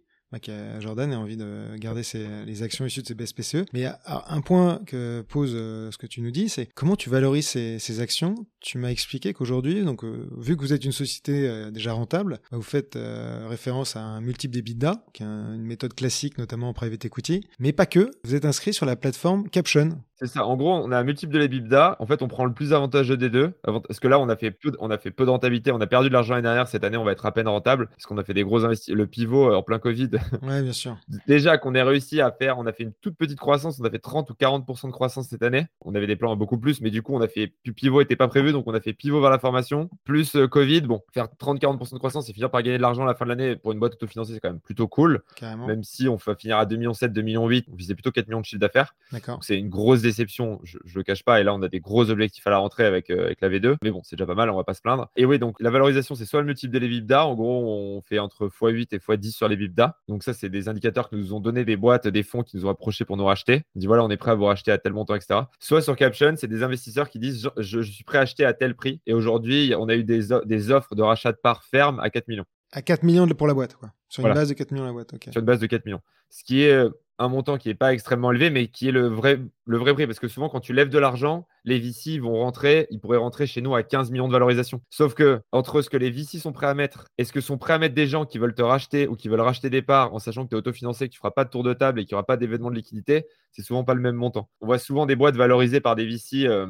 [0.79, 2.01] Jordan a envie de garder
[2.45, 3.65] les actions issues de ses BSPCE.
[3.73, 7.47] Mais un point que pose euh, ce que tu nous dis, c'est comment tu valorises
[7.47, 8.35] ces, actions?
[8.59, 12.39] Tu m'as expliqué qu'aujourd'hui, donc euh, vu que vous êtes une société euh, déjà rentable,
[12.51, 12.97] bah, vous faites
[13.47, 17.71] référence à un multiple d'EBITDA, qui est une méthode classique notamment en private equity, mais
[17.71, 18.11] pas que.
[18.23, 20.45] Vous êtes inscrit sur la plateforme Caption, c'est ça.
[20.45, 21.97] En gros, on a un multiple de l'EBITDA.
[21.99, 23.53] En fait, on prend le plus avantageux des deux.
[23.63, 25.71] Parce que là, on a fait peu, on a fait peu de rentabilité.
[25.71, 26.67] On a perdu de l'argent l'année dernière.
[26.67, 27.87] Cette année, on va être à peine rentable.
[27.87, 28.97] Parce qu'on a fait des gros investissements.
[28.97, 30.11] Le pivot euh, en plein Covid.
[30.43, 30.97] Ouais, bien sûr.
[31.27, 33.79] Déjà qu'on ait réussi à faire, on a fait une toute petite croissance.
[33.79, 35.67] On a fait 30 ou 40% de croissance cette année.
[35.81, 36.81] On avait des plans beaucoup plus.
[36.81, 37.53] Mais du coup, on a fait.
[37.75, 38.51] Pivot n'était pas prévu.
[38.51, 39.89] Donc, on a fait pivot vers la formation.
[40.03, 40.81] Plus euh, Covid.
[40.81, 43.29] Bon, faire 30-40% de croissance et finir par gagner de l'argent à la fin de
[43.29, 45.21] l'année pour une boîte autofinancée, c'est quand même plutôt cool.
[45.35, 45.67] Carrément.
[45.67, 47.61] Même si on va finir à 2,7 millions, 2,8 millions.
[47.71, 48.95] On visait plutôt 4 millions de chiffre d'affaires.
[49.11, 49.39] D'accord.
[49.41, 51.41] C'est une grosse déception je le cache pas.
[51.41, 53.75] Et là, on a des gros objectifs à la rentrée avec, euh, avec la V2.
[53.83, 55.09] Mais bon, c'est déjà pas mal, on va pas se plaindre.
[55.15, 57.25] Et oui, donc la valorisation, c'est soit le multiple de l'EBITDA.
[57.25, 59.97] En gros, on fait entre x8 et x10 sur les l'EBITDA.
[60.07, 62.65] Donc ça, c'est des indicateurs que nous ont donné des boîtes, des fonds qui nous
[62.65, 63.63] ont approchés pour nous racheter.
[63.75, 65.41] On dit voilà, on est prêt à vous racheter à tel montant, etc.
[65.59, 68.75] Soit sur Caption, c'est des investisseurs qui disent je, suis prêt à acheter à tel
[68.75, 69.01] prix.
[69.05, 72.27] Et aujourd'hui, on a eu des, des offres de rachat de parts fermes à 4
[72.27, 72.45] millions.
[72.71, 73.91] À 4 millions pour la boîte, quoi.
[74.09, 75.29] Sur une base de 4 millions la boîte, ok.
[75.31, 76.01] Sur une base de 4 millions.
[76.29, 79.07] Ce qui est euh, un montant qui n'est pas extrêmement élevé, mais qui est le
[79.07, 80.07] vrai, le vrai prix.
[80.07, 83.45] Parce que souvent, quand tu lèves de l'argent, les VC vont rentrer, ils pourraient rentrer
[83.47, 84.81] chez nous à 15 millions de valorisation.
[84.89, 87.57] Sauf que entre ce que les VC sont prêts à mettre et ce que sont
[87.57, 90.13] prêts à mettre des gens qui veulent te racheter ou qui veulent racheter des parts
[90.13, 91.99] en sachant que tu es autofinancé, que tu ne feras pas de tour de table
[91.99, 94.49] et qu'il n'y aura pas d'événement de liquidité, c'est souvent pas le même montant.
[94.61, 96.67] On voit souvent des boîtes valorisées par des VC, euh,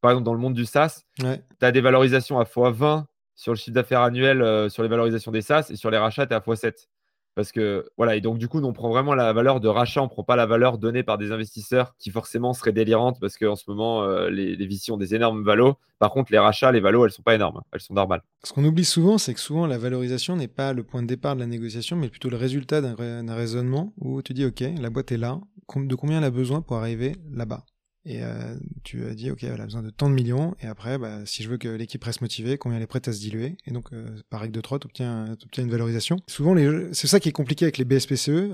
[0.00, 1.26] par exemple dans le monde du SaaS, tu
[1.60, 5.42] as des valorisations à x20 sur le chiffre d'affaires annuel euh, sur les valorisations des
[5.42, 6.86] SaaS et sur les rachats, tu es à x7.
[7.34, 10.08] Parce que voilà, et donc du coup, on prend vraiment la valeur de rachat, on
[10.08, 13.64] prend pas la valeur donnée par des investisseurs qui forcément seraient délirantes parce qu'en ce
[13.68, 15.74] moment, euh, les, les VC ont des énormes valos.
[15.98, 18.22] Par contre, les rachats, les valos, elles sont pas énormes, elles sont normales.
[18.44, 21.34] Ce qu'on oublie souvent, c'est que souvent la valorisation n'est pas le point de départ
[21.34, 25.12] de la négociation, mais plutôt le résultat d'un raisonnement où tu dis, OK, la boîte
[25.12, 25.40] est là,
[25.76, 27.64] de combien elle a besoin pour arriver là-bas?
[28.06, 30.54] Et euh, tu as dit, OK, elle a besoin de tant de millions.
[30.62, 33.12] Et après, bah, si je veux que l'équipe reste motivée, combien elle est prête à
[33.12, 33.56] se diluer.
[33.66, 36.16] Et donc, euh, par règle de 3, tu obtiens, une valorisation.
[36.26, 36.54] Souvent,
[36.92, 38.52] c'est ça qui est compliqué avec les BSPCE,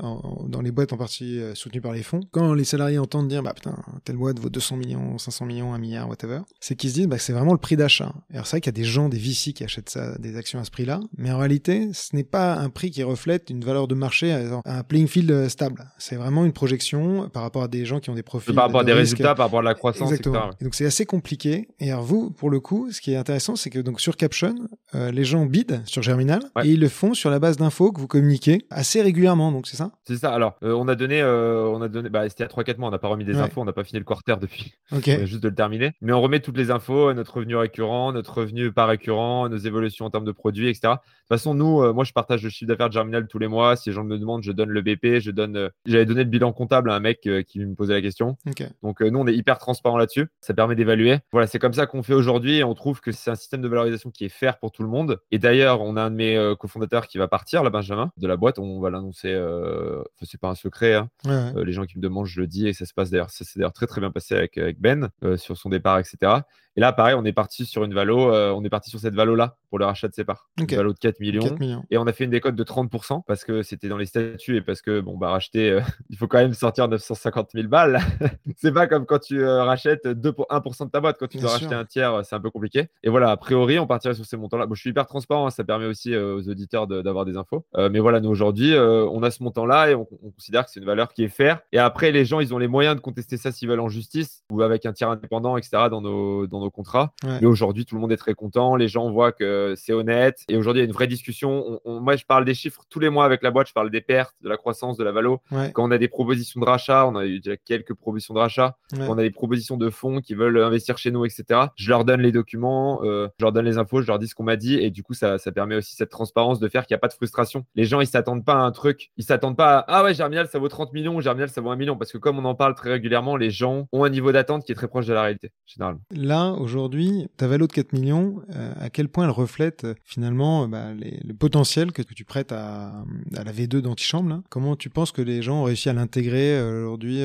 [0.49, 2.21] dans les boîtes en partie euh, soutenues par les fonds.
[2.33, 5.79] Quand les salariés entendent dire, bah putain, telle boîte vaut 200 millions, 500 millions, 1
[5.79, 8.13] milliard, whatever, c'est qu'ils se disent, bah, c'est vraiment le prix d'achat.
[8.33, 10.59] Alors, c'est vrai qu'il y a des gens, des VC qui achètent ça, des actions
[10.59, 11.01] à ce prix-là.
[11.17, 14.33] Mais en réalité, ce n'est pas un prix qui reflète une valeur de marché,
[14.65, 15.93] un playing field stable.
[15.99, 18.55] C'est vraiment une projection par rapport à des gens qui ont des profils.
[18.55, 21.69] Par rapport à des résultats, par rapport à la croissance, et donc c'est assez compliqué.
[21.81, 24.55] Et alors vous, pour le coup, ce qui est intéressant, c'est que donc sur Caption,
[24.95, 28.01] euh, les gens bident sur Germinal et ils le font sur la base d'infos que
[28.01, 29.53] vous communiquez assez régulièrement.
[29.53, 29.93] Donc c'est ça?
[30.05, 30.33] C'est ça.
[30.33, 32.93] Alors euh, on a donné, euh, on a donné, bah, c'était à 3-4 mois, on
[32.93, 34.75] n'a pas remis des infos, on n'a pas fini le quarter depuis.
[34.93, 35.11] Ok.
[35.25, 35.93] juste de le terminer.
[36.01, 40.07] Mais on remet toutes les infos, notre revenu récurrent, notre revenu pas récurrent, nos évolutions
[40.07, 40.81] en termes de produits, etc.
[40.83, 43.77] De toute façon, nous, moi je partage le chiffre d'affaires de Germinal tous les mois.
[43.77, 45.71] Si les gens me demandent, je donne le BP, je donne.
[45.85, 48.37] J'avais donné le bilan comptable à un mec qui me posait la question.
[48.83, 50.29] Donc nous, on est hyper transparent là-dessus.
[50.41, 51.19] Ça permet d'évaluer.
[51.33, 53.69] Voilà, c'est comme ça qu'on fait aujourd'hui et on trouve que c'est un système de
[53.69, 55.21] valorisation qui est fair pour tout le monde.
[55.31, 58.27] Et d'ailleurs, on a un de mes euh, cofondateurs qui va partir, là, Benjamin, de
[58.27, 58.59] la boîte.
[58.59, 59.33] On va l'annoncer.
[59.33, 60.01] Euh...
[60.01, 60.95] Enfin, c'est pas un secret.
[60.95, 61.11] Hein.
[61.27, 63.31] Euh, les gens qui me demandent, je le dis et ça se passe d'ailleurs.
[63.31, 66.41] Ça s'est d'ailleurs très très bien passé avec, avec Ben euh, sur son départ, etc.
[66.77, 69.15] Et là, pareil, on est parti sur une valo, euh, on est parti sur cette
[69.15, 70.51] valo-là pour le rachat de ses parts.
[70.59, 71.57] Une valo de 4 millions,
[71.91, 74.61] Et on a fait une décote de 30% parce que c'était dans les statuts et
[74.61, 77.99] parce que, bon, bah, racheter, euh, il faut quand même sortir 950 000 balles.
[78.57, 81.17] c'est pas comme quand tu euh, rachètes 2 pour 1% de ta boîte.
[81.19, 82.89] Quand tu dois racheter un tiers, c'est un peu compliqué.
[83.03, 84.67] Et voilà, a priori, on partirait sur ces montants-là.
[84.67, 87.65] Bon, je suis hyper transparent, hein, ça permet aussi aux auditeurs d'avoir des infos.
[87.75, 91.13] mais voilà, nous aujourd'hui, on a ce montant-là et on, considère que c'est une valeur
[91.13, 91.61] qui est fair.
[91.73, 94.45] Et après, les gens, ils ont les moyens de contester ça s'ils veulent en justice
[94.51, 97.13] ou avec un tiers indépendant, etc., dans nos, dans nos contrats.
[97.25, 98.77] Mais aujourd'hui, tout le monde est très content.
[98.77, 100.45] Les gens voient que c'est honnête.
[100.49, 101.81] Et aujourd'hui, il y a une vraie discussion.
[101.85, 103.69] moi, je parle des chiffres tous les mois avec la boîte.
[103.69, 105.41] Je parle des pertes, de la croissance, de la valo.
[105.75, 108.77] Quand on a des propositions de rachat, on a eu déjà quelques propositions de rachat.
[108.95, 111.61] Quand on a des propositions de fonds qui veulent investir chez nous, etc.
[111.77, 114.35] Je leur donne les documents, euh, je leur donne les infos, je leur dis ce
[114.35, 114.75] qu'on m'a dit.
[114.77, 117.09] Et du coup, ça, ça permet aussi cette transparence de faire qu'il n'y a pas
[117.09, 117.65] de frustration.
[117.75, 119.11] Les gens, ils s'attendent pas à un truc.
[119.17, 121.21] Ils s'attendent pas à Ah ouais, Germinal, ça vaut 30 millions.
[121.21, 121.97] Germinal, ça vaut 1 million.
[121.97, 124.73] Parce que comme on en parle très régulièrement, les gens ont un niveau d'attente qui
[124.73, 126.01] est très proche de la réalité, généralement.
[126.11, 130.65] Là, aujourd'hui, ta valo de 4 millions, euh, à quel point elle reflète euh, finalement
[130.65, 135.23] euh, bah, le potentiel que, tu prêtes à, la V2 d'antichambre Comment tu penses que
[135.23, 137.21] les gens ont réussi à l'intégrer aujourd'hui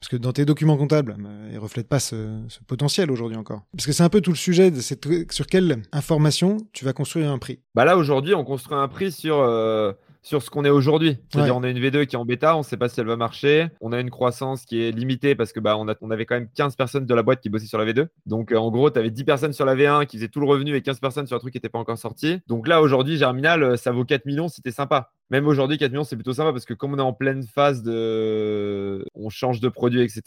[0.00, 3.62] Parce que dans tes documents comptables, bah, ils ne reflètent pas ce, potentiel aujourd'hui encore.
[3.72, 6.92] Parce que c'est un peu tout le sujet de cette, sur quelle information tu vas
[6.92, 7.60] construire un prix.
[7.74, 9.36] Bah là aujourd'hui, on construit un prix sur
[10.22, 11.18] sur ce qu'on est aujourd'hui.
[11.30, 13.06] C'est-à-dire, on a une V2 qui est en bêta, on ne sait pas si elle
[13.06, 13.68] va marcher.
[13.80, 16.34] On a une croissance qui est limitée parce que bah, on, a, on avait quand
[16.34, 18.08] même 15 personnes de la boîte qui bossaient sur la V2.
[18.26, 20.46] Donc, euh, en gros, tu avais 10 personnes sur la V1 qui faisaient tout le
[20.46, 22.40] revenu et 15 personnes sur un truc qui n'était pas encore sorti.
[22.46, 25.10] Donc là, aujourd'hui, Germinal, euh, ça vaut 4 millions si sympa.
[25.30, 27.82] Même aujourd'hui, 4 millions, c'est plutôt sympa parce que comme on est en pleine phase
[27.82, 29.04] de.
[29.14, 30.22] On change de produit, etc.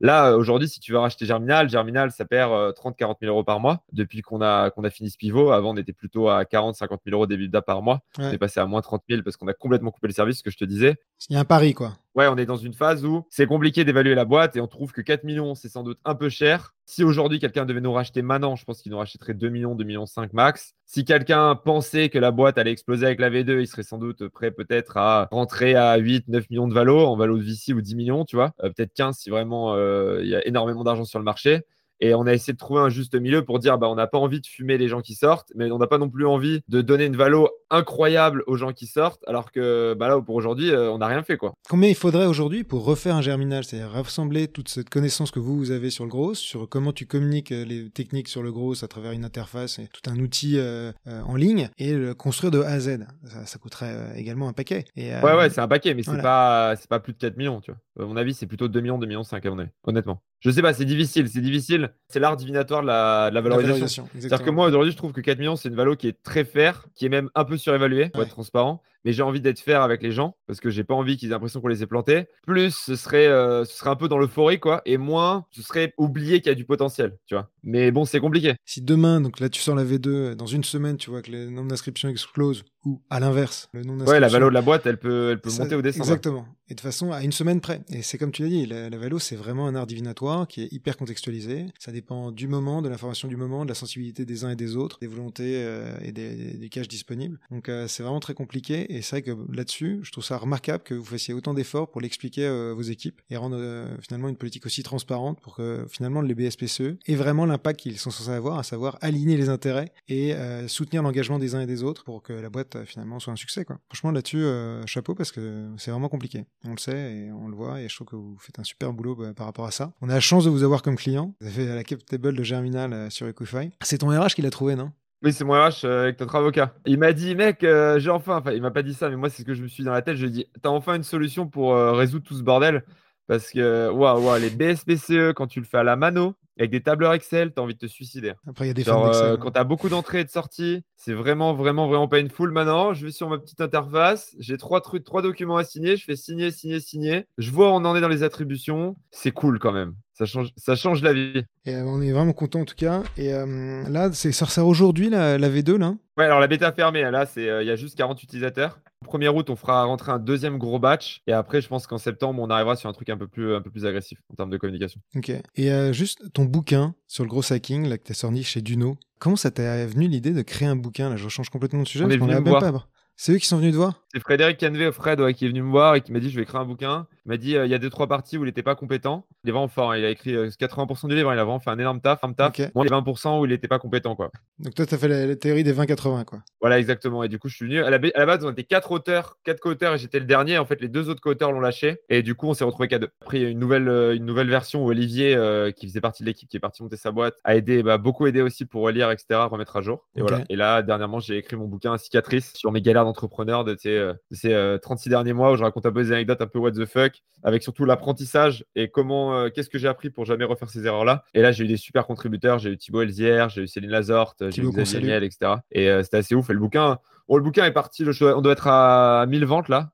[0.00, 3.60] Là, euh, aujourd'hui, si tu veux racheter Germinal, Germinal, ça perd 30-40 000 euros par
[3.60, 5.50] mois depuis qu'on a, qu'on a fini ce pivot.
[5.50, 8.00] Avant, on était plutôt à 40-50 000 euros d'EBITDA par mois.
[8.18, 10.42] On est passé à moins 30 000 parce qu'on a complètement coupé le service, ce
[10.42, 10.96] que je te disais.
[11.28, 11.94] Il y a un pari, quoi.
[12.16, 14.90] Ouais, on est dans une phase où c'est compliqué d'évaluer la boîte et on trouve
[14.90, 16.74] que 4 millions, c'est sans doute un peu cher.
[16.86, 19.84] Si aujourd'hui quelqu'un devait nous racheter maintenant, je pense qu'il nous rachèterait 2 millions, 2
[19.84, 20.72] millions 5 max.
[20.86, 24.28] Si quelqu'un pensait que la boîte allait exploser avec la V2, il serait sans doute
[24.28, 27.82] prêt peut-être à rentrer à 8, 9 millions de valo, en valo de VC ou
[27.82, 28.54] 10 millions, tu vois.
[28.64, 31.64] Euh, peut-être 15 si vraiment euh, il y a énormément d'argent sur le marché.
[32.00, 34.18] Et on a essayé de trouver un juste milieu pour dire bah, on n'a pas
[34.18, 36.80] envie de fumer les gens qui sortent, mais on n'a pas non plus envie de
[36.82, 40.90] donner une valo incroyable aux gens qui sortent, alors que bah, là, pour aujourd'hui, euh,
[40.90, 41.36] on n'a rien fait.
[41.36, 41.54] quoi.
[41.68, 43.64] Combien il faudrait aujourd'hui pour refaire un germinal?
[43.64, 47.06] C'est-à-dire rassembler toute cette connaissance que vous, vous avez sur le gros, sur comment tu
[47.06, 50.58] communiques euh, les techniques sur le gros à travers une interface et tout un outil
[50.58, 53.06] euh, en ligne, et le construire de A à Z.
[53.44, 54.84] Ça, coûterait également un paquet.
[54.96, 57.60] Et, ouais, ouais, c'est un paquet, mais c'est pas, pas plus de 4 millions.
[57.60, 58.04] Tu vois.
[58.04, 60.22] À mon avis, c'est plutôt 2 millions, 2 millions 5 à mon avis, honnêtement.
[60.46, 61.90] Je sais pas, c'est difficile, c'est difficile.
[62.06, 64.08] C'est l'art divinatoire de la, valorisation.
[64.16, 66.44] C'est-à-dire que moi, aujourd'hui, je trouve que 4 millions, c'est une valo qui est très
[66.44, 68.80] fair, qui est même un peu surévaluée, pour être transparent.
[69.06, 71.30] Mais j'ai envie d'être fair avec les gens parce que j'ai pas envie qu'ils aient
[71.30, 72.26] l'impression qu'on les ait plantés.
[72.44, 74.82] Plus, ce serait, euh, ce serait un peu dans l'euphorie, quoi.
[74.84, 77.48] Et moins, ce serait oublier qu'il y a du potentiel, tu vois.
[77.62, 78.54] Mais bon, c'est compliqué.
[78.64, 81.46] Si demain, donc là, tu sors la V2, dans une semaine, tu vois que les
[81.46, 84.98] nombres d'inscriptions explosent, ou à l'inverse, le nombre Ouais, la valo de la boîte, elle
[84.98, 86.04] peut, elle peut monter ou descendre.
[86.04, 86.46] Exactement.
[86.68, 87.80] Et de façon à une semaine près.
[87.90, 90.62] Et c'est comme tu l'as dit, la, la valo, c'est vraiment un art divinatoire qui
[90.62, 91.66] est hyper contextualisé.
[91.78, 94.76] Ça dépend du moment, de l'information du moment, de la sensibilité des uns et des
[94.76, 97.38] autres, des volontés euh, et des, des, caches disponibles.
[97.50, 98.94] Donc euh, c'est vraiment très compliqué.
[98.94, 102.00] Et c'est vrai que là-dessus, je trouve ça remarquable que vous fassiez autant d'efforts pour
[102.00, 103.58] l'expliquer à vos équipes et rendre
[104.00, 108.10] finalement une politique aussi transparente pour que finalement les BSPCE aient vraiment l'impact qu'ils sont
[108.10, 110.34] censés avoir, à savoir aligner les intérêts et
[110.68, 113.64] soutenir l'engagement des uns et des autres pour que la boîte finalement soit un succès.
[113.64, 113.78] Quoi.
[113.88, 114.44] Franchement, là-dessus,
[114.86, 116.44] chapeau parce que c'est vraiment compliqué.
[116.64, 118.92] On le sait et on le voit et je trouve que vous faites un super
[118.92, 119.92] boulot bah, par rapport à ça.
[120.00, 121.34] On a la chance de vous avoir comme client.
[121.40, 123.70] Vous avez fait la cap table de Germinal euh, sur Equify.
[123.82, 124.92] C'est ton RH qui l'a trouvé, non?
[125.26, 126.74] Oui, c'est mon RH euh, avec notre avocat.
[126.86, 129.28] Il m'a dit, mec, euh, j'ai enfin, enfin, il m'a pas dit ça, mais moi,
[129.28, 130.16] c'est ce que je me suis dit dans la tête.
[130.16, 132.84] Je lui ai dit, t'as enfin une solution pour résoudre tout ce bordel?
[133.26, 136.82] Parce que, waouh, wow, les BSPCE, quand tu le fais à la mano, avec des
[136.82, 138.32] tableurs Excel, tu as envie de te suicider.
[138.46, 140.82] Après, il y a des Genre, euh, Quand tu as beaucoup d'entrées et de sorties,
[140.96, 142.50] c'est vraiment, vraiment, vraiment painful.
[142.50, 146.04] Maintenant, je vais sur ma petite interface, j'ai trois trucs, trois documents à signer, je
[146.04, 147.26] fais signer, signer, signer.
[147.36, 148.96] Je vois où on en est dans les attributions.
[149.10, 149.94] C'est cool quand même.
[150.16, 151.44] Ça change, ça change la vie.
[151.66, 153.02] Et euh, on est vraiment content en tout cas.
[153.18, 155.94] Et euh, là, c'est ça aujourd'hui la, la, V2 là?
[156.16, 158.80] Ouais, alors la bêta fermée, là, c'est il y a juste 40 utilisateurs.
[159.04, 161.20] 1er août, on fera rentrer un deuxième gros batch.
[161.26, 163.60] Et après, je pense qu'en septembre, on arrivera sur un truc un peu plus, un
[163.60, 165.00] peu plus agressif en termes de communication.
[165.14, 165.30] Ok.
[165.54, 168.96] Et juste ton bouquin sur le gros hacking, là, que tu as sorti chez Duno,
[169.18, 172.04] comment ça t'est venu l'idée de créer un bouquin Là, je change complètement de sujet
[172.04, 172.88] on parce qu'on même pas.
[173.16, 174.02] C'est eux qui sont venus te voir?
[174.12, 176.42] C'est Frédéric Canvé, Fred, qui est venu me voir et qui m'a dit je vais
[176.42, 177.06] écrire un bouquin.
[177.26, 179.26] Il m'a dit euh, il y a deux trois parties où il n'était pas compétent.
[179.42, 179.90] Il est vraiment fort.
[179.90, 179.98] Hein.
[179.98, 181.32] Il a écrit 80% euh, du livre.
[181.32, 182.56] Il a vraiment fait un énorme taf, un taf.
[182.76, 184.30] Moi, il y a 20% où il n'était pas compétent, quoi.
[184.60, 186.38] Donc toi, tu as fait la, théorie des 20-80, quoi.
[186.60, 187.24] Voilà, exactement.
[187.24, 187.82] Et du coup, je suis venu.
[187.82, 190.56] À la, base, on était quatre auteurs, quatre co-auteurs et j'étais le dernier.
[190.56, 191.98] En fait, les deux autres co-auteurs l'ont lâché.
[192.08, 193.10] Et du coup, on s'est retrouvé qu'à deux.
[193.22, 195.36] Après, il y a une nouvelle, euh, une nouvelle version où Olivier,
[195.76, 198.28] qui faisait partie de l'équipe, qui est parti monter sa boîte, a aidé, bah, beaucoup
[198.28, 200.06] aidé aussi pour relire, etc., remettre à jour.
[200.14, 200.44] Et voilà.
[200.48, 205.08] Et là, dernièrement, j'ai écrit mon bouquin Cicatrice sur mes galères d'entrepreneur de ces, 36
[205.08, 207.62] derniers mois où je raconte un peu des anecdotes un peu what the fuck, avec
[207.62, 211.24] surtout la apprentissage et comment, euh, qu'est-ce que j'ai appris pour jamais refaire ces erreurs-là.
[211.34, 212.58] Et là, j'ai eu des super contributeurs.
[212.58, 215.52] J'ai eu Thibaut Elzière, j'ai eu Céline Lazorte, j'ai eu Xavier Niel, etc.
[215.70, 216.50] Et euh, c'était assez ouf.
[216.50, 216.98] Et le bouquin,
[217.28, 219.90] Bon, le bouquin est parti, on doit être à 1000 ventes là,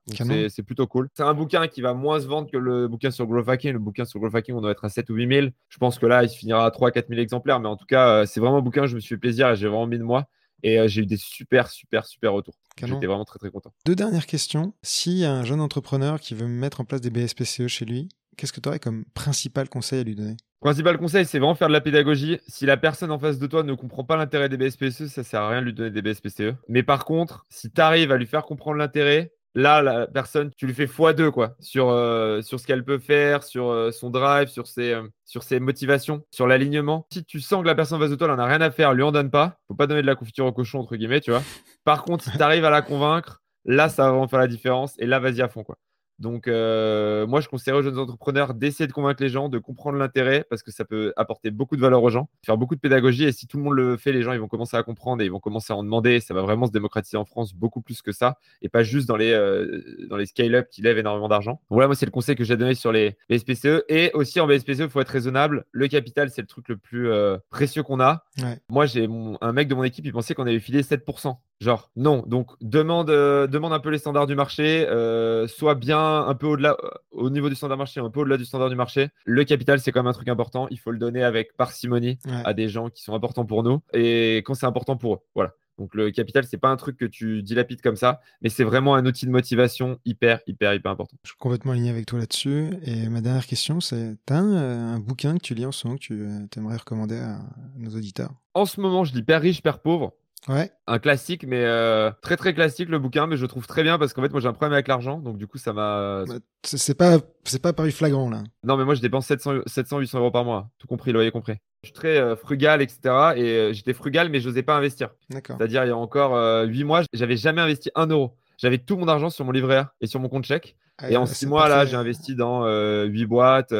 [0.49, 1.09] c'est plutôt cool.
[1.15, 3.73] C'est un bouquin qui va moins se vendre que le bouquin sur Growth Hacking.
[3.73, 5.51] Le bouquin sur Growth Hacking, on doit être à 7 ou 8000.
[5.67, 7.87] Je pense que là, il se finira à 3 4 000 exemplaires, mais en tout
[7.87, 9.97] cas, euh, c'est vraiment un bouquin, je me suis fait plaisir et j'ai vraiment mis
[9.97, 10.25] de moi.
[10.63, 12.55] Et j'ai eu des super, super, super retours.
[12.77, 13.73] J'étais vraiment très, très content.
[13.85, 14.73] Deux dernières questions.
[14.81, 18.09] S'il y a un jeune entrepreneur qui veut mettre en place des BSPCE chez lui,
[18.37, 20.37] qu'est-ce que tu aurais comme principal conseil à lui donner?
[20.61, 22.39] Principal conseil, c'est vraiment faire de la pédagogie.
[22.47, 25.41] Si la personne en face de toi ne comprend pas l'intérêt des BSPCE, ça sert
[25.41, 26.55] à rien de lui donner des BSPCE.
[26.69, 30.65] Mais par contre, si tu arrives à lui faire comprendre l'intérêt, là, la personne, tu
[30.65, 34.47] lui fais x2 quoi, sur, euh, sur ce qu'elle peut faire, sur euh, son drive,
[34.47, 37.07] sur ses, euh, sur ses motivations, sur l'alignement.
[37.11, 38.71] Si tu sens que la personne en face de toi, elle n'en a rien à
[38.71, 39.59] faire, lui en donne pas.
[39.67, 41.43] Faut pas donner de la confiture au cochon, entre guillemets, tu vois.
[41.83, 44.95] Par contre, si tu à la convaincre, là, ça va vraiment faire la différence.
[44.99, 45.77] Et là, vas-y à fond, quoi.
[46.23, 49.97] Donc, euh, moi, je conseillerais aux jeunes entrepreneurs d'essayer de convaincre les gens, de comprendre
[49.97, 53.25] l'intérêt, parce que ça peut apporter beaucoup de valeur aux gens, faire beaucoup de pédagogie.
[53.25, 55.25] Et si tout le monde le fait, les gens, ils vont commencer à comprendre et
[55.25, 56.21] ils vont commencer à en demander.
[56.21, 59.17] Ça va vraiment se démocratiser en France beaucoup plus que ça, et pas juste dans
[59.17, 61.59] les, euh, dans les scale-up qui lèvent énormément d'argent.
[61.69, 63.83] Voilà, moi, c'est le conseil que j'ai donné sur les BSPCE.
[63.89, 65.65] Et aussi, en BSPCE, il faut être raisonnable.
[65.73, 68.23] Le capital, c'est le truc le plus euh, précieux qu'on a.
[68.69, 69.09] Moi, j'ai
[69.41, 71.35] un mec de mon équipe, il pensait qu'on avait filé 7%.
[71.63, 72.25] Genre, non.
[72.27, 76.45] Donc, demande, euh, demande un peu les standards du marché, euh, soit bien un peu
[76.45, 79.07] au-delà, euh, au niveau du standard marché, un peu au-delà du standard du marché.
[79.23, 80.67] Le capital, c'est quand même un truc important.
[80.71, 84.37] Il faut le donner avec parcimonie à des gens qui sont importants pour nous et
[84.45, 85.19] quand c'est important pour eux.
[85.35, 85.53] Voilà.
[85.79, 88.95] Donc, le capital, c'est pas un truc que tu dilapides comme ça, mais c'est vraiment
[88.95, 91.15] un outil de motivation hyper, hyper, hyper important.
[91.23, 92.71] Je suis complètement aligné avec toi là-dessus.
[92.83, 95.97] Et ma dernière question, c'est tu as un, bouquin que tu lis en ce moment
[95.97, 97.39] que tu aimerais recommander à
[97.77, 98.33] nos auditeurs?
[98.53, 100.13] En ce moment, je lis Père riche, Père pauvre.
[100.49, 100.71] Ouais.
[100.87, 103.97] Un classique, mais euh, très très classique le bouquin, mais je le trouve très bien
[103.97, 106.25] parce qu'en fait moi j'ai un problème avec l'argent, donc du coup ça m'a.
[106.63, 108.43] C'est pas c'est pas paru flagrant là.
[108.63, 111.55] Non mais moi je dépense 700 700 800 euros par mois, tout compris loyer compris.
[111.83, 112.99] Je suis très euh, frugal etc.
[113.03, 115.09] Et euh, j'étais frugal mais je n'osais pas investir.
[115.29, 115.57] D'accord.
[115.57, 118.35] C'est-à-dire il y a encore 8 mois j'avais jamais investi un euro.
[118.57, 120.75] J'avais tout mon argent sur mon livret A et sur mon compte chèque.
[120.97, 122.65] Ah et en 6 mois là j'ai investi dans
[123.05, 123.73] 8 boîtes.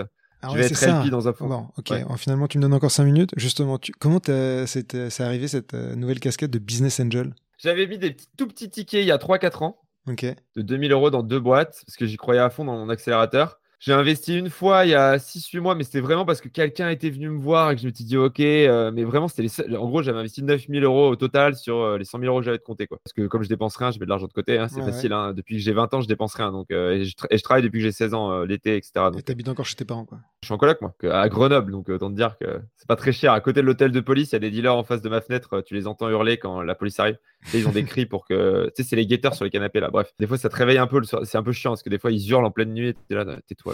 [0.44, 1.48] Ah je vais être LP dans un fond.
[1.48, 1.94] Bon, ok.
[2.18, 3.32] finalement, tu me donnes encore 5 minutes.
[3.38, 3.94] Justement, tu...
[3.94, 7.34] comment c'est arrivé cette euh, nouvelle casquette de Business Angel?
[7.58, 9.78] J'avais mis des tout petits tickets il y a 3-4 ans.
[10.10, 10.26] Ok.
[10.56, 13.60] De 2000 euros dans deux boîtes parce que j'y croyais à fond dans mon accélérateur.
[13.86, 16.90] J'ai investi une fois il y a 6-8 mois, mais c'était vraiment parce que quelqu'un
[16.90, 19.42] était venu me voir et que je me suis dit, OK, euh, mais vraiment, c'était
[19.42, 22.40] les En gros, j'avais investi 9000 euros au total sur euh, les 100 000 euros
[22.40, 22.88] que j'avais de compter.
[22.88, 23.00] Quoi.
[23.04, 24.58] Parce que comme je dépense rien, je mets de l'argent de côté.
[24.58, 25.12] Hein, c'est facile.
[25.12, 25.34] Hein.
[25.34, 26.54] Depuis que j'ai 20 ans, je dépense rien.
[26.54, 29.10] Donc, euh, et, je travaille depuis que j'ai 16 ans, l'été, etc.
[29.18, 30.20] Et t'habites encore chez tes parents, quoi.
[30.44, 33.12] Je suis en coloc, moi, à Grenoble, donc autant te dire que c'est pas très
[33.12, 33.34] cher.
[33.34, 35.20] À côté de l'hôtel de police, il y a des dealers en face de ma
[35.20, 35.62] fenêtre.
[35.66, 37.18] Tu les entends hurler quand la police arrive.
[37.54, 38.72] Et ils ont des cris pour que.
[38.76, 39.90] Tu sais, c'est les guetteurs sur les canapés là.
[39.90, 41.02] Bref, des fois, ça te réveille un peu.
[41.24, 42.96] C'est un peu chiant parce que des fois, ils hurlent en pleine nuit.
[43.10, 43.73] T'es là, tais-toi,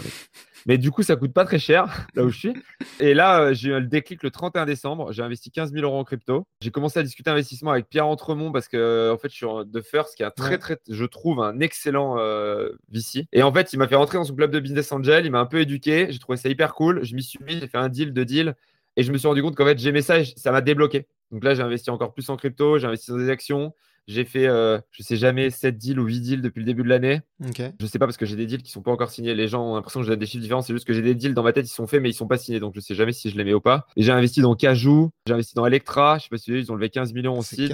[0.66, 2.54] Mais du coup, ça coûte pas très cher là où je suis.
[2.98, 5.12] Et là, euh, j'ai eu le déclic le 31 décembre.
[5.12, 6.46] J'ai investi 15 000 euros en crypto.
[6.60, 9.80] J'ai commencé à discuter investissement avec Pierre Entremont parce que, en fait, je suis de
[9.80, 13.26] First, qui est un très, très, je trouve, un excellent euh, VC.
[13.32, 15.24] Et en fait, il m'a fait rentrer dans son club de business angel.
[15.24, 16.08] Il m'a un peu éduqué.
[16.10, 17.04] J'ai trouvé ça hyper cool.
[17.04, 17.58] Je m'y suis mis.
[17.60, 18.54] J'ai fait un deal, deux deals.
[18.96, 21.06] Et je me suis rendu compte qu'en fait, j'aimais ça et ça m'a débloqué.
[21.30, 22.78] Donc là, j'ai investi encore plus en crypto.
[22.78, 23.72] J'ai investi dans des actions.
[24.06, 26.88] J'ai fait, euh, je sais jamais, 7 deals ou 8 deals depuis le début de
[26.88, 27.20] l'année.
[27.48, 27.70] Okay.
[27.80, 29.34] Je sais pas parce que j'ai des deals qui sont pas encore signés.
[29.34, 30.62] Les gens ont l'impression que j'ai des chiffres différents.
[30.62, 32.26] C'est juste que j'ai des deals dans ma tête, ils sont faits, mais ils sont
[32.26, 32.60] pas signés.
[32.60, 33.86] Donc je sais jamais si je les mets ou pas.
[33.96, 36.18] Et j'ai investi dans Cajou, j'ai investi dans Electra.
[36.18, 37.72] Je sais pas si ils ont levé 15 millions en seed.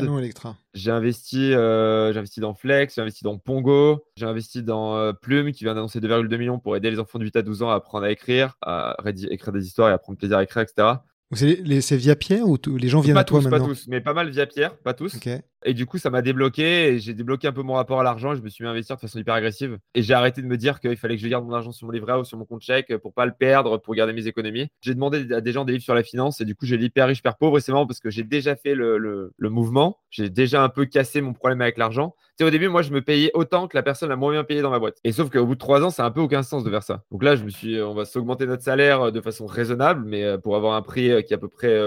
[0.74, 5.12] J'ai investi, euh, j'ai investi dans Flex, j'ai investi dans Pongo, j'ai investi dans euh,
[5.12, 7.70] Plume qui vient d'annoncer 2,2 millions pour aider les enfants de 8 à 12 ans
[7.70, 8.96] à apprendre à écrire, à
[9.30, 10.96] écrire des histoires et à prendre plaisir à écrire, etc.
[11.32, 14.30] C'est via Pierre ou les gens viennent à toi maintenant Pas tous, mais pas mal
[14.30, 15.18] via Pierre, pas tous.
[15.64, 18.36] Et du coup, ça m'a débloqué et j'ai débloqué un peu mon rapport à l'argent.
[18.36, 19.78] Je me suis mis à investir de façon hyper agressive.
[19.96, 21.92] Et j'ai arrêté de me dire qu'il fallait que je garde mon argent sur mon
[21.92, 24.68] livret ou sur mon compte chèque pour pas le perdre, pour garder mes économies.
[24.80, 27.08] J'ai demandé à des gens des livres sur la finance et du coup, j'ai l'hyper
[27.08, 27.58] riche, hyper pauvre.
[27.58, 29.98] Et c'est marrant parce que j'ai déjà fait le, le, le mouvement.
[30.10, 32.14] J'ai déjà un peu cassé mon problème avec l'argent.
[32.38, 34.44] Tu sais, au début, moi, je me payais autant que la personne la moins bien
[34.44, 34.98] payée dans ma boîte.
[35.04, 36.82] Et sauf qu'au bout de trois ans, ça n'a un peu aucun sens de faire
[36.82, 37.02] ça.
[37.10, 40.54] Donc là, je me suis, on va s'augmenter notre salaire de façon raisonnable, mais pour
[40.56, 41.80] avoir un prix qui est à peu près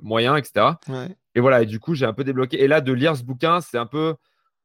[0.00, 0.66] moyen, etc.
[1.34, 2.60] Et voilà, et du coup, j'ai un peu débloqué.
[2.62, 4.16] Et là, de lire ce bouquin, c'est un peu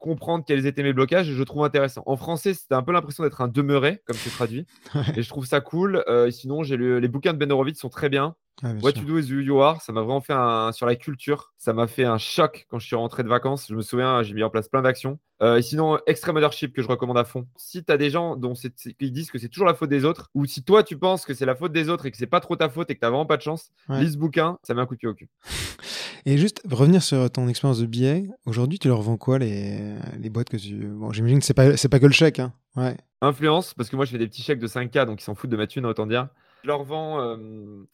[0.03, 2.03] comprendre quels étaient mes blocages et je trouve intéressant.
[2.05, 4.65] En français, c'était un peu l'impression d'être un demeuré, comme c'est traduit.
[5.15, 6.03] Et je trouve ça cool.
[6.09, 8.35] Euh, sinon, j'ai lu les bouquins de Ben Horowitz sont très bien.
[8.61, 11.53] What You Do Is Who You Are, ça m'a vraiment fait un sur la culture.
[11.57, 13.67] Ça m'a fait un choc quand je suis rentré de vacances.
[13.69, 15.19] Je me souviens, j'ai mis en place plein d'actions.
[15.41, 17.47] Euh, et sinon, Extreme Ownership que je recommande à fond.
[17.57, 20.29] Si tu as des gens dont qui disent que c'est toujours la faute des autres,
[20.33, 22.39] ou si toi tu penses que c'est la faute des autres et que c'est pas
[22.39, 24.81] trop ta faute et que tu vraiment pas de chance, lis ce bouquin, ça met
[24.81, 25.29] un coup de pied au cul.
[26.25, 29.77] Et juste revenir sur ton expérience de billet, aujourd'hui tu leur vends quoi les,
[30.17, 30.75] les boîtes que tu.
[30.77, 32.39] Bon, j'imagine que c'est pas, pas que le chèque.
[32.39, 32.53] Hein.
[32.77, 32.95] Ouais.
[33.19, 35.49] Influence, parce que moi je fais des petits chèques de 5K, donc ils s'en foutent
[35.49, 36.29] de ma thune, autant dire
[36.63, 37.35] je leur vends euh,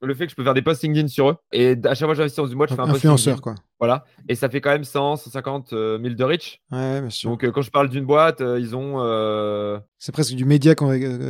[0.01, 1.35] le fait que je peux faire des posts LinkedIn sur eux.
[1.51, 3.55] Et à chaque fois que j'investis dans une boîte, je fais un influenceur, quoi.
[3.79, 4.03] Voilà.
[4.27, 6.61] Et ça fait quand même 100, 150 000 de reach.
[6.71, 7.29] Ouais, bien sûr.
[7.31, 9.81] Donc, euh, quand je parle d'une boîte, euh, ils ont.
[9.97, 10.75] C'est presque du média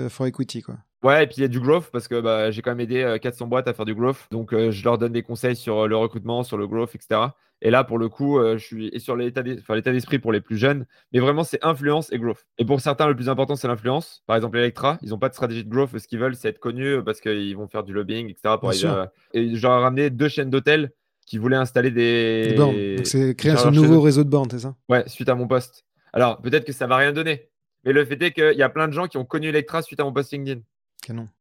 [0.09, 0.75] for equity, quoi.
[1.01, 3.17] Ouais, et puis il y a du growth parce que bah, j'ai quand même aidé
[3.21, 4.27] 400 boîtes à faire du growth.
[4.31, 7.21] Donc, je leur donne des conseils sur le recrutement, sur le growth, etc.
[7.61, 10.85] Et là, pour le coup, je suis sur l'état d'esprit pour les plus jeunes.
[11.13, 12.45] Mais vraiment, c'est influence et growth.
[12.57, 14.23] Et pour certains, le plus important, c'est l'influence.
[14.27, 15.97] Par exemple, Electra, ils n'ont pas de stratégie de growth.
[15.97, 18.55] Ce qu'ils veulent, c'est être connus parce qu'ils vont faire du lobbying, etc.
[18.59, 20.91] Pour Et j'aurais ramené deux chaînes d'hôtels
[21.25, 22.55] qui voulaient installer des.
[22.57, 22.95] bornes.
[22.95, 24.75] Donc, c'est créer un nouveau réseau de bornes, c'est ça?
[24.89, 25.85] Ouais, suite à mon poste.
[26.11, 27.49] Alors, peut-être que ça va rien donner.
[27.85, 29.99] Mais le fait est qu'il y a plein de gens qui ont connu Electra suite
[29.99, 30.61] à mon post LinkedIn.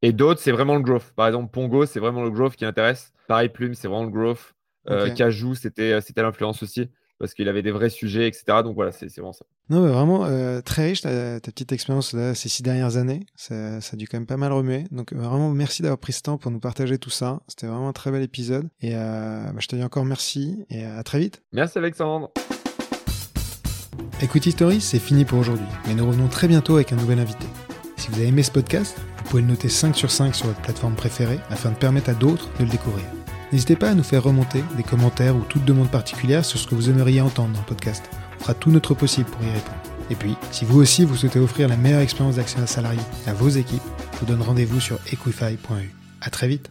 [0.03, 1.13] Et d'autres, c'est vraiment le growth.
[1.15, 3.13] Par exemple, Pongo, c'est vraiment le growth qui intéresse.
[3.27, 4.55] Pareil, Plume, c'est vraiment le growth.
[4.89, 8.45] Euh, Cajou, c'était l'influence aussi parce qu'il avait des vrais sujets, etc.
[8.63, 9.45] Donc voilà, c'est vraiment ça.
[9.71, 13.27] Non, mais vraiment euh, très riche ta, petite expérience ces six dernières années.
[13.35, 14.85] Ça, ça, a dû quand même pas mal remuer.
[14.91, 17.41] Donc vraiment, merci d'avoir pris ce temps pour nous partager tout ça.
[17.49, 18.69] C'était vraiment un très bel épisode.
[18.81, 21.43] Et euh, bah, je te dis encore merci et à très vite.
[21.53, 22.31] Merci Alexandre.
[24.23, 25.67] Equity Story, c'est fini pour aujourd'hui.
[25.87, 27.47] Mais nous revenons très bientôt avec un nouvel invité.
[27.97, 30.61] Si vous avez aimé ce podcast, vous pouvez le noter 5 sur 5 sur votre
[30.61, 33.05] plateforme préférée afin de permettre à d'autres de le découvrir.
[33.53, 36.75] N'hésitez pas à nous faire remonter des commentaires ou toute demande particulière sur ce que
[36.75, 38.05] vous aimeriez entendre dans le podcast.
[38.39, 39.77] On fera tout notre possible pour y répondre.
[40.11, 43.49] Et puis, si vous aussi vous souhaitez offrir la meilleure expérience d'actionnaire salarié à vos
[43.49, 43.83] équipes,
[44.15, 45.95] je vous donne rendez-vous sur equify.eu.
[46.21, 46.71] À très vite